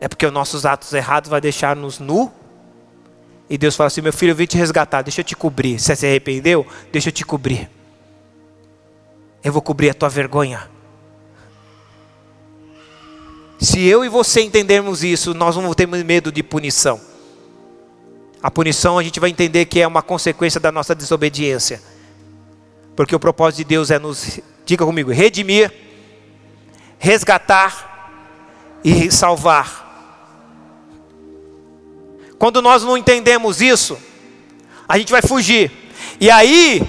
[0.00, 2.32] É porque os nossos atos errados vai deixar-nos nu.
[3.50, 5.78] E Deus fala assim: meu filho, eu vim te resgatar, deixa eu te cobrir.
[5.78, 6.66] Você se arrependeu?
[6.92, 7.68] Deixa eu te cobrir
[9.42, 10.70] eu vou cobrir a tua vergonha.
[13.58, 17.00] Se eu e você entendermos isso, nós não ter medo de punição.
[18.42, 21.80] A punição a gente vai entender que é uma consequência da nossa desobediência.
[22.96, 25.72] Porque o propósito de Deus é nos, diga comigo, redimir,
[26.98, 29.82] resgatar e salvar.
[32.36, 33.96] Quando nós não entendemos isso,
[34.88, 35.70] a gente vai fugir.
[36.20, 36.82] E aí,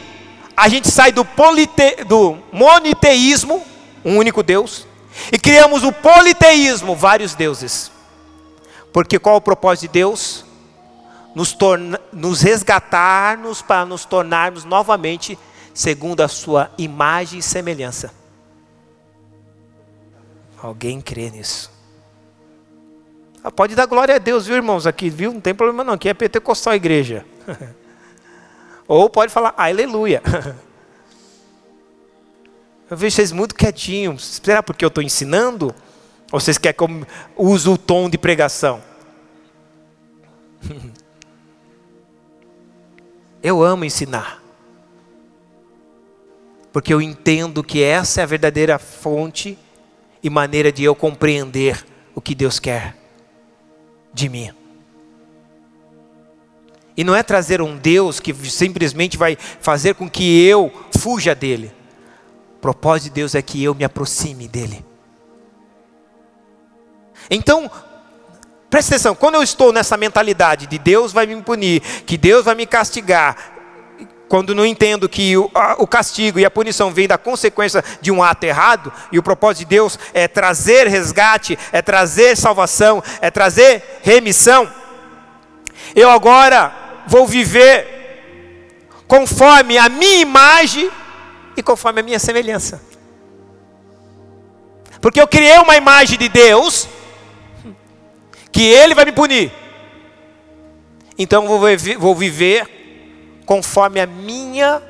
[0.56, 3.64] a gente sai do, polite, do moniteísmo,
[4.06, 4.86] um único Deus,
[5.32, 7.92] e criamos o politeísmo, vários deuses.
[8.92, 10.46] Porque qual é o propósito de Deus?
[11.34, 15.38] Nos, torna, nos resgatarmos para nos tornarmos novamente
[15.74, 18.14] segundo a sua imagem e semelhança.
[20.62, 21.72] Alguém crê nisso?
[23.44, 24.88] Ah, pode dar glória a Deus, viu, irmãos?
[24.88, 25.34] Aqui, viu?
[25.34, 25.94] Não tem problema não.
[25.94, 27.26] Aqui é pentecostal a igreja.
[28.88, 30.22] Ou pode falar aleluia.
[32.90, 34.40] Eu vejo vocês muito quietinhos.
[34.44, 35.74] Será porque eu estou ensinando?
[36.32, 38.84] Ou vocês querem que eu use o tom de pregação?
[43.42, 44.44] Eu amo ensinar.
[46.72, 49.58] Porque eu entendo que essa é a verdadeira fonte
[50.24, 51.86] e maneira de eu compreender
[52.16, 52.96] o que Deus quer
[54.14, 54.63] de mim.
[56.96, 61.74] E não é trazer um Deus que simplesmente vai fazer com que eu fuja dele.
[62.58, 64.86] O propósito de Deus é que eu me aproxime dele.
[67.30, 67.70] Então,
[68.70, 72.54] presta atenção, quando eu estou nessa mentalidade de Deus vai me punir, que Deus vai
[72.54, 73.54] me castigar,
[74.28, 78.22] quando não entendo que o, o, castigo e a punição vêm da consequência de um
[78.22, 84.00] ato errado, e o propósito de Deus é trazer resgate, é trazer salvação, é trazer
[84.02, 84.70] remissão,
[85.96, 88.02] eu agora vou viver
[89.08, 90.90] conforme a minha imagem
[91.56, 92.82] e conforme a minha semelhança.
[95.00, 96.88] Porque eu criei uma imagem de Deus
[98.52, 99.52] que Ele vai me punir.
[101.18, 104.82] Então eu vou viver conforme a minha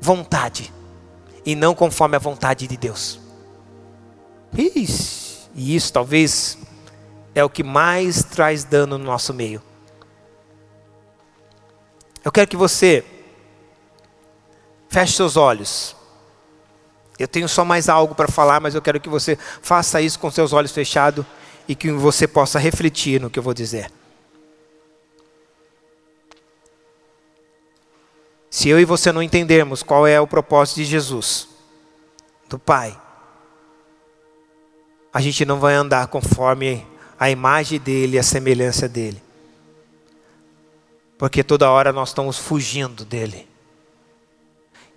[0.00, 0.72] vontade
[1.46, 3.20] e não conforme a vontade de Deus.
[4.52, 6.58] E isso talvez
[7.34, 9.62] é o que mais traz dano no nosso meio.
[12.24, 13.04] Eu quero que você
[14.88, 15.96] feche seus olhos.
[17.18, 20.30] Eu tenho só mais algo para falar, mas eu quero que você faça isso com
[20.30, 21.24] seus olhos fechados
[21.68, 23.90] e que você possa refletir no que eu vou dizer.
[28.50, 31.48] Se eu e você não entendermos qual é o propósito de Jesus,
[32.48, 33.00] do Pai,
[35.12, 36.86] a gente não vai andar conforme
[37.18, 39.22] a imagem dele, a semelhança dele.
[41.20, 43.48] Porque toda hora nós estamos fugindo dele.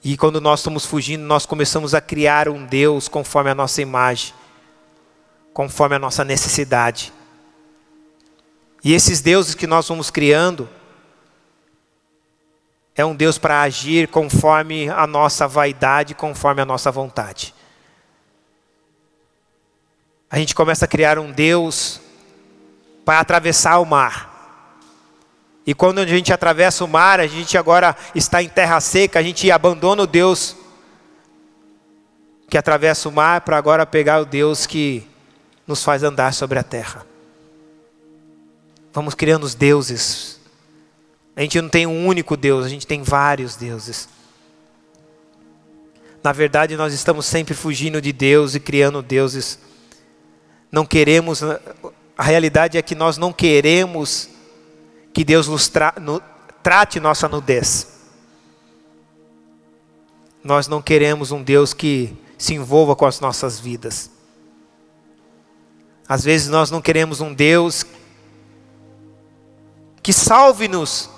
[0.04, 4.34] E quando nós estamos fugindo, nós começamos a criar um Deus conforme a nossa imagem
[5.54, 7.14] conforme a nossa necessidade.
[8.84, 10.68] E esses deuses que nós vamos criando,
[12.96, 17.54] é um Deus para agir conforme a nossa vaidade, conforme a nossa vontade.
[20.30, 22.02] A gente começa a criar um Deus
[23.06, 24.33] para atravessar o mar.
[25.66, 29.24] E quando a gente atravessa o mar, a gente agora está em terra seca, a
[29.24, 30.58] gente abandona o Deus
[32.50, 35.08] que atravessa o mar para agora pegar o Deus que
[35.66, 37.06] nos faz andar sobre a terra.
[38.92, 40.40] Vamos criando os deuses.
[41.36, 44.08] A gente não tem um único Deus, a gente tem vários deuses.
[46.22, 49.58] Na verdade, nós estamos sempre fugindo de Deus e criando deuses.
[50.72, 54.30] Não queremos, a realidade é que nós não queremos
[55.14, 56.22] que Deus nos tra, no,
[56.62, 57.94] trate nossa nudez.
[60.44, 64.10] Nós não queremos um Deus que se envolva com as nossas vidas.
[66.08, 67.86] Às vezes nós não queremos um Deus
[70.02, 71.10] que salve-nos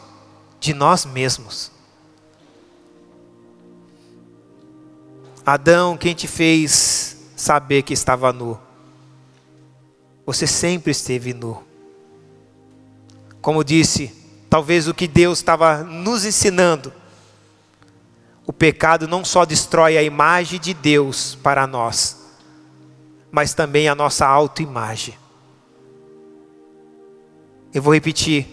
[0.59, 1.71] de nós mesmos.
[5.43, 8.59] Adão, quem te fez saber que estava nu?
[10.25, 11.64] Você sempre esteve nu.
[13.45, 14.11] Como disse,
[14.49, 16.91] talvez o que Deus estava nos ensinando,
[18.43, 22.25] o pecado não só destrói a imagem de Deus para nós,
[23.31, 25.15] mas também a nossa autoimagem.
[27.71, 28.47] Eu vou repetir.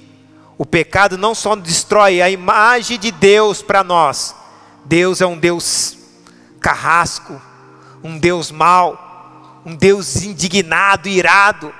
[0.58, 4.36] O pecado não só destrói a imagem de Deus para nós.
[4.84, 5.96] Deus é um Deus
[6.60, 7.40] carrasco,
[8.04, 11.72] um Deus mau, um Deus indignado, irado.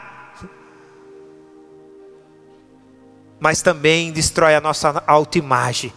[3.42, 5.92] Mas também destrói a nossa autoimagem.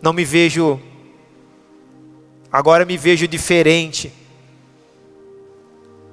[0.00, 0.80] Não me vejo
[2.52, 4.12] agora me vejo diferente.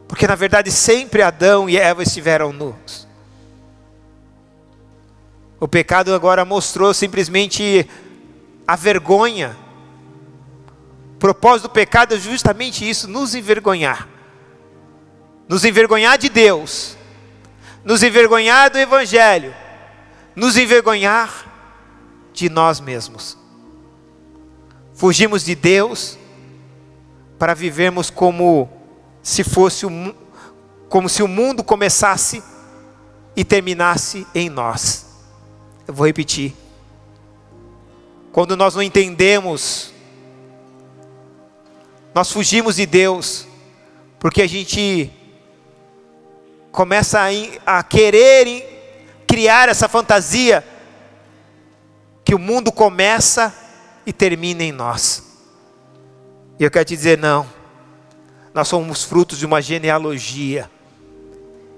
[0.07, 3.07] Porque na verdade sempre Adão e Eva estiveram nus.
[5.59, 7.87] O pecado agora mostrou simplesmente
[8.67, 9.55] a vergonha.
[11.13, 14.14] O propósito do pecado é justamente isso: nos envergonhar.
[15.47, 16.97] Nos envergonhar de Deus,
[17.83, 19.53] nos envergonhar do Evangelho,
[20.35, 23.37] nos envergonhar de nós mesmos.
[24.93, 26.17] Fugimos de Deus,
[27.37, 28.69] para vivermos como
[29.21, 30.15] se fosse o,
[30.89, 32.41] como se o mundo começasse
[33.35, 35.05] e terminasse em nós.
[35.87, 36.55] Eu vou repetir.
[38.31, 39.93] Quando nós não entendemos,
[42.13, 43.45] nós fugimos de Deus,
[44.19, 45.11] porque a gente
[46.75, 50.63] começa a, a querer criar essa fantasia
[52.23, 53.53] que o mundo começa
[54.05, 55.23] e termina em nós.
[56.59, 57.47] E eu quero te dizer, não,
[58.53, 60.69] nós somos frutos de uma genealogia.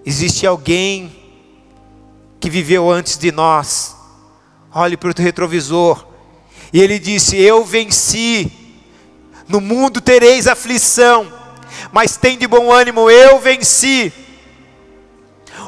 [0.06, 1.16] Existe alguém
[2.40, 3.96] que viveu antes de nós.
[4.74, 6.08] Olhe para o retrovisor.
[6.72, 8.52] E ele disse: Eu venci.
[9.48, 11.32] No mundo tereis aflição,
[11.92, 14.14] mas tem de bom ânimo, eu venci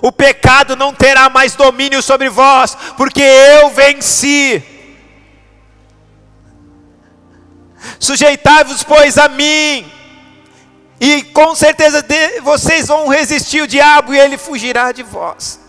[0.02, 4.64] o pecado não terá mais domínio sobre vós, porque eu venci.
[8.00, 9.90] Sujeitai-vos, pois, a mim,
[11.00, 12.06] e com certeza
[12.44, 15.60] vocês vão resistir o diabo e ele fugirá de vós.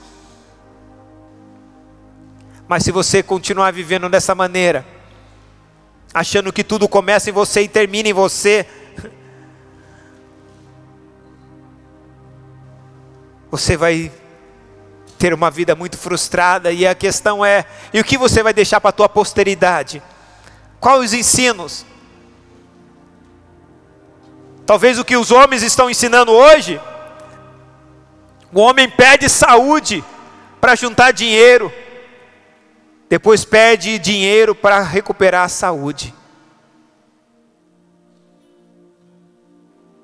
[2.67, 4.87] Mas se você continuar vivendo dessa maneira,
[6.13, 8.67] achando que tudo começa em você e termina em você,
[13.51, 14.13] você vai
[15.19, 18.81] ter uma vida muito frustrada e a questão é, e o que você vai deixar
[18.81, 20.03] para a tua posteridade?
[20.79, 21.85] Quais os ensinos?
[24.65, 26.81] Talvez o que os homens estão ensinando hoje,
[28.53, 30.05] o homem perde saúde
[30.61, 31.73] para juntar dinheiro,
[33.09, 36.15] depois perde dinheiro para recuperar a saúde.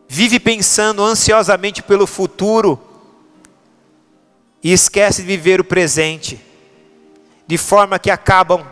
[0.09, 2.81] Vive pensando ansiosamente pelo futuro,
[4.63, 6.41] e esquece de viver o presente,
[7.47, 8.67] de forma que acabam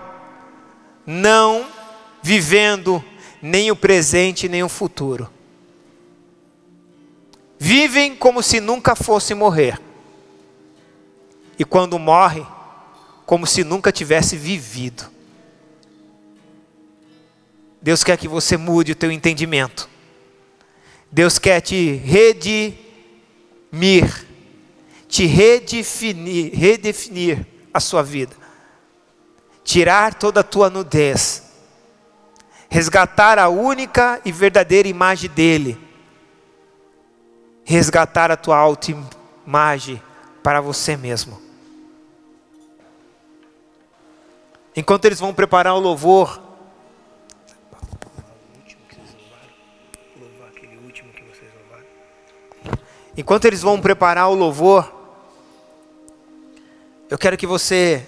[1.06, 1.66] não
[2.23, 3.05] vivendo
[3.40, 5.31] nem o presente nem o futuro.
[7.59, 9.81] Vivem como se nunca fosse morrer,
[11.59, 12.44] e quando morre,
[13.24, 15.12] como se nunca tivesse vivido.
[17.81, 19.89] Deus quer que você mude o teu entendimento.
[21.12, 22.85] Deus quer te redimir
[25.15, 28.35] te redefinir, redefinir a sua vida,
[29.62, 31.53] tirar toda a tua nudez,
[32.69, 35.78] resgatar a única e verdadeira imagem dele,
[37.62, 40.03] resgatar a tua autoimagem
[40.43, 41.41] para você mesmo.
[44.74, 46.43] Enquanto eles vão preparar o louvor,
[53.16, 54.94] enquanto eles vão preparar o louvor,
[57.15, 58.05] eu quero que você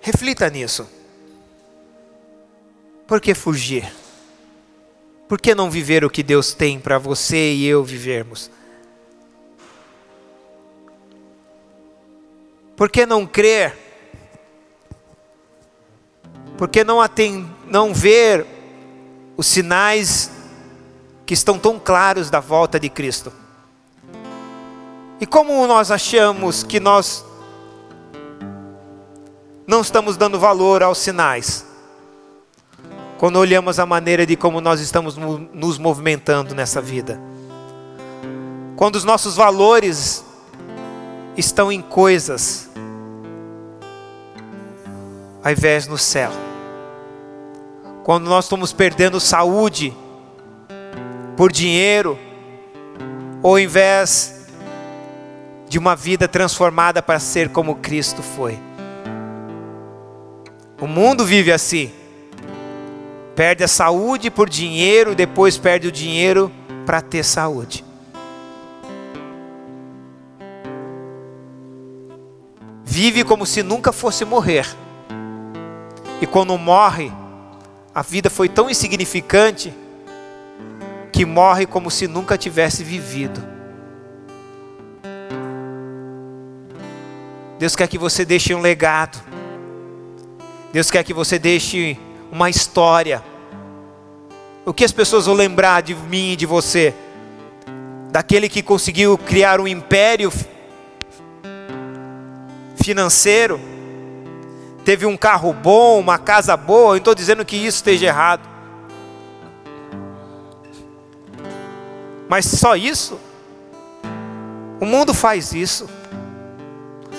[0.00, 0.88] reflita nisso.
[3.04, 3.92] Por que fugir?
[5.26, 8.48] Por que não viver o que Deus tem para você e eu vivermos?
[12.76, 13.76] Por que não crer?
[16.56, 17.44] Por que não, atend...
[17.66, 18.46] não ver
[19.36, 20.30] os sinais
[21.26, 23.47] que estão tão claros da volta de Cristo?
[25.20, 27.24] E como nós achamos que nós
[29.66, 31.66] não estamos dando valor aos sinais?
[33.18, 37.20] Quando olhamos a maneira de como nós estamos nos movimentando nessa vida.
[38.76, 40.24] Quando os nossos valores
[41.36, 42.70] estão em coisas,
[45.42, 46.30] ao invés no céu.
[48.04, 49.92] Quando nós estamos perdendo saúde
[51.36, 52.16] por dinheiro,
[53.42, 54.37] ou ao invés
[55.68, 58.58] de uma vida transformada para ser como Cristo foi.
[60.80, 61.92] O mundo vive assim.
[63.34, 66.50] Perde a saúde por dinheiro, depois perde o dinheiro
[66.86, 67.84] para ter saúde.
[72.84, 74.66] Vive como se nunca fosse morrer.
[76.20, 77.12] E quando morre,
[77.94, 79.72] a vida foi tão insignificante
[81.12, 83.57] que morre como se nunca tivesse vivido.
[87.58, 89.18] Deus quer que você deixe um legado.
[90.72, 91.98] Deus quer que você deixe
[92.30, 93.22] uma história.
[94.64, 96.94] O que as pessoas vão lembrar de mim e de você?
[98.12, 100.32] Daquele que conseguiu criar um império
[102.76, 103.60] financeiro,
[104.84, 106.94] teve um carro bom, uma casa boa.
[106.94, 108.48] Eu estou dizendo que isso esteja errado.
[112.28, 113.18] Mas só isso?
[114.80, 115.97] O mundo faz isso.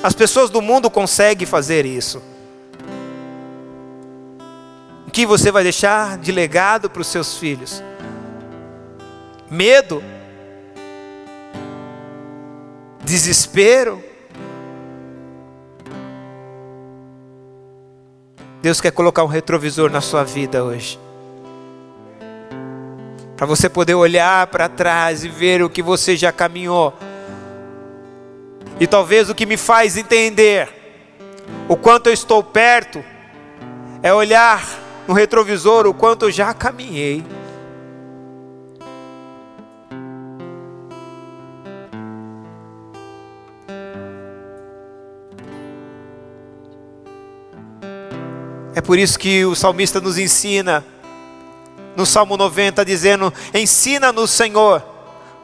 [0.02, 2.22] As pessoas do mundo conseguem fazer isso.
[5.06, 7.84] O que você vai deixar de legado para os seus filhos?
[9.52, 10.02] Medo?
[13.04, 14.02] Desespero?
[18.62, 20.98] Deus quer colocar um retrovisor na sua vida hoje.
[23.36, 26.94] Para você poder olhar para trás e ver o que você já caminhou
[28.80, 30.70] e talvez o que me faz entender
[31.68, 33.04] o quanto eu estou perto
[34.02, 34.64] é olhar
[35.08, 37.26] no retrovisor o quanto eu já caminhei.
[48.76, 50.86] É por isso que o salmista nos ensina,
[51.98, 54.82] no Salmo 90, dizendo: Ensina-nos, Senhor,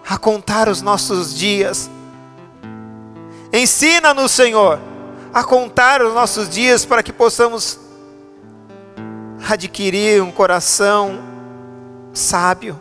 [0.08, 1.90] a contar os nossos dias.
[3.58, 4.82] Ensina-nos, Senhor,
[5.34, 7.80] a contar os nossos dias para que possamos
[9.50, 11.18] adquirir um coração
[12.14, 12.78] sábio.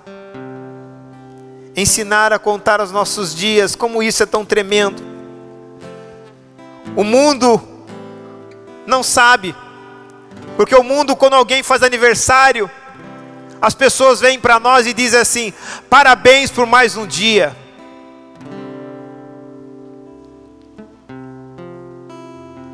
[1.76, 5.01] Ensinar a contar os nossos dias, como isso é tão tremendo.
[6.96, 7.62] O mundo
[8.84, 9.55] não sabe
[10.56, 12.68] porque o mundo, quando alguém faz aniversário,
[13.62, 15.52] as pessoas vêm para nós e dizem assim:
[15.88, 17.64] parabéns por mais um dia.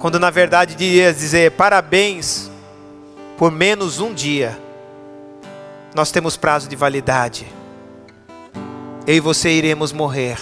[0.01, 2.51] Quando na verdade devia dizer parabéns
[3.37, 4.59] por menos um dia.
[5.95, 7.47] Nós temos prazo de validade.
[9.07, 10.39] Eu e você iremos morrer.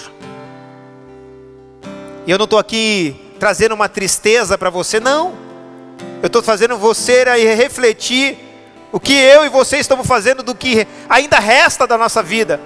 [2.24, 5.34] E eu não estou aqui trazendo uma tristeza para você, não.
[6.22, 8.38] Eu estou fazendo você aí refletir
[8.92, 12.60] o que eu e você estamos fazendo do que ainda resta da nossa vida.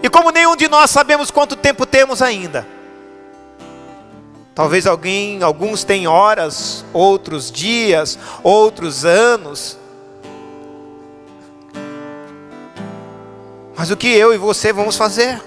[0.00, 2.64] E como nenhum de nós sabemos quanto tempo temos ainda.
[4.54, 9.78] Talvez alguém, alguns têm horas, outros dias, outros anos.
[13.74, 15.42] Mas o que eu e você vamos fazer?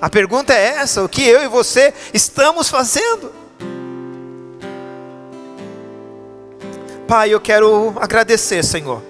[0.00, 3.32] A pergunta é essa: o que eu e você estamos fazendo?
[7.08, 9.02] Pai, eu quero agradecer, Senhor,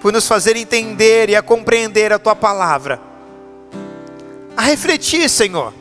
[0.00, 3.00] por nos fazer entender e a compreender a tua palavra,
[4.56, 5.74] a refletir, Senhor.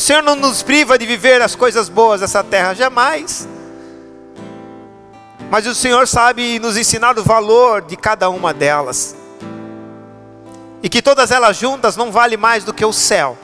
[0.00, 3.46] O Senhor não nos priva de viver as coisas boas dessa terra, jamais.
[5.50, 9.14] Mas o Senhor sabe nos ensinar o valor de cada uma delas
[10.82, 13.36] e que todas elas juntas não vale mais do que o céu.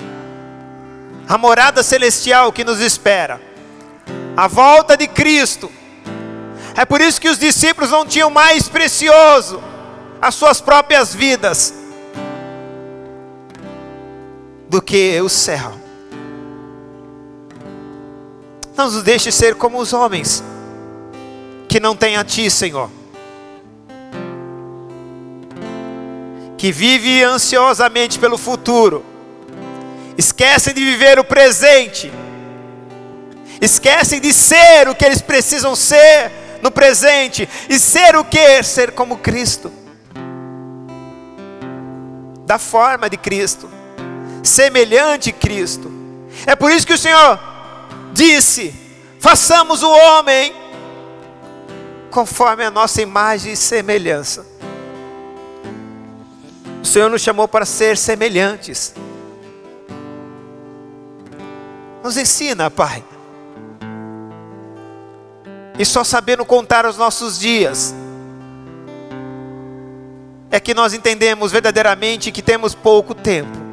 [1.28, 3.38] A morada celestial que nos espera.
[4.34, 5.70] A volta de Cristo.
[6.74, 9.62] É por isso que os discípulos não tinham mais precioso
[10.22, 11.74] as suas próprias vidas
[14.70, 15.85] do que o céu.
[18.76, 20.42] Não nos deixe ser como os homens
[21.68, 22.90] que não têm a Ti, Senhor.
[26.56, 29.04] que vive ansiosamente pelo futuro,
[30.16, 32.10] esquecem de viver o presente,
[33.60, 36.32] esquecem de ser o que eles precisam ser
[36.62, 38.62] no presente, e ser o que?
[38.62, 39.70] Ser como Cristo,
[42.46, 43.68] da forma de Cristo,
[44.42, 45.92] semelhante a Cristo.
[46.46, 47.38] É por isso que o Senhor
[48.16, 48.74] disse:
[49.20, 50.52] façamos o homem
[52.10, 54.47] conforme a nossa imagem e semelhança.
[56.82, 58.94] O Senhor nos chamou para ser semelhantes.
[62.02, 63.05] Nos ensina, Pai.
[65.78, 67.94] E só sabendo contar os nossos dias,
[70.51, 73.65] é que nós entendemos verdadeiramente que temos pouco tempo.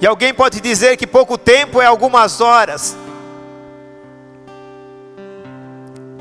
[0.00, 2.96] E alguém pode dizer que pouco tempo é algumas horas.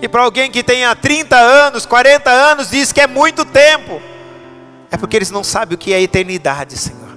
[0.02, 4.02] E para alguém que tenha 30 anos, 40 anos, diz que é muito tempo.
[4.90, 7.08] É porque eles não sabem o que é eternidade, Senhor.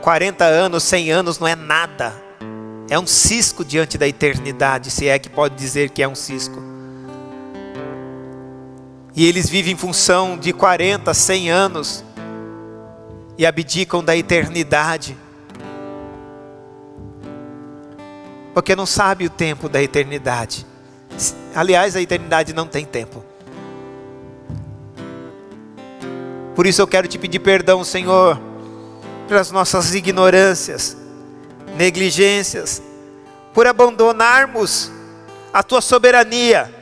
[0.00, 2.14] 40 anos, 100 anos não é nada.
[2.88, 6.60] É um cisco diante da eternidade, se é que pode dizer que é um cisco.
[9.14, 12.04] E eles vivem em função de 40, 100 anos
[13.42, 15.18] e abdicam da eternidade.
[18.54, 20.64] Porque não sabe o tempo da eternidade.
[21.52, 23.24] Aliás, a eternidade não tem tempo.
[26.54, 28.40] Por isso eu quero te pedir perdão, Senhor,
[29.26, 30.96] pelas nossas ignorâncias,
[31.76, 32.80] negligências,
[33.52, 34.88] por abandonarmos
[35.52, 36.72] a tua soberania.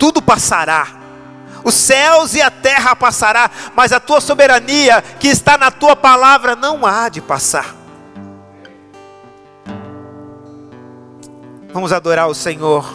[0.00, 0.97] Tudo passará.
[1.68, 6.56] Os céus e a terra passará, mas a tua soberania que está na tua palavra
[6.56, 7.76] não há de passar.
[11.70, 12.86] Vamos adorar o Senhor.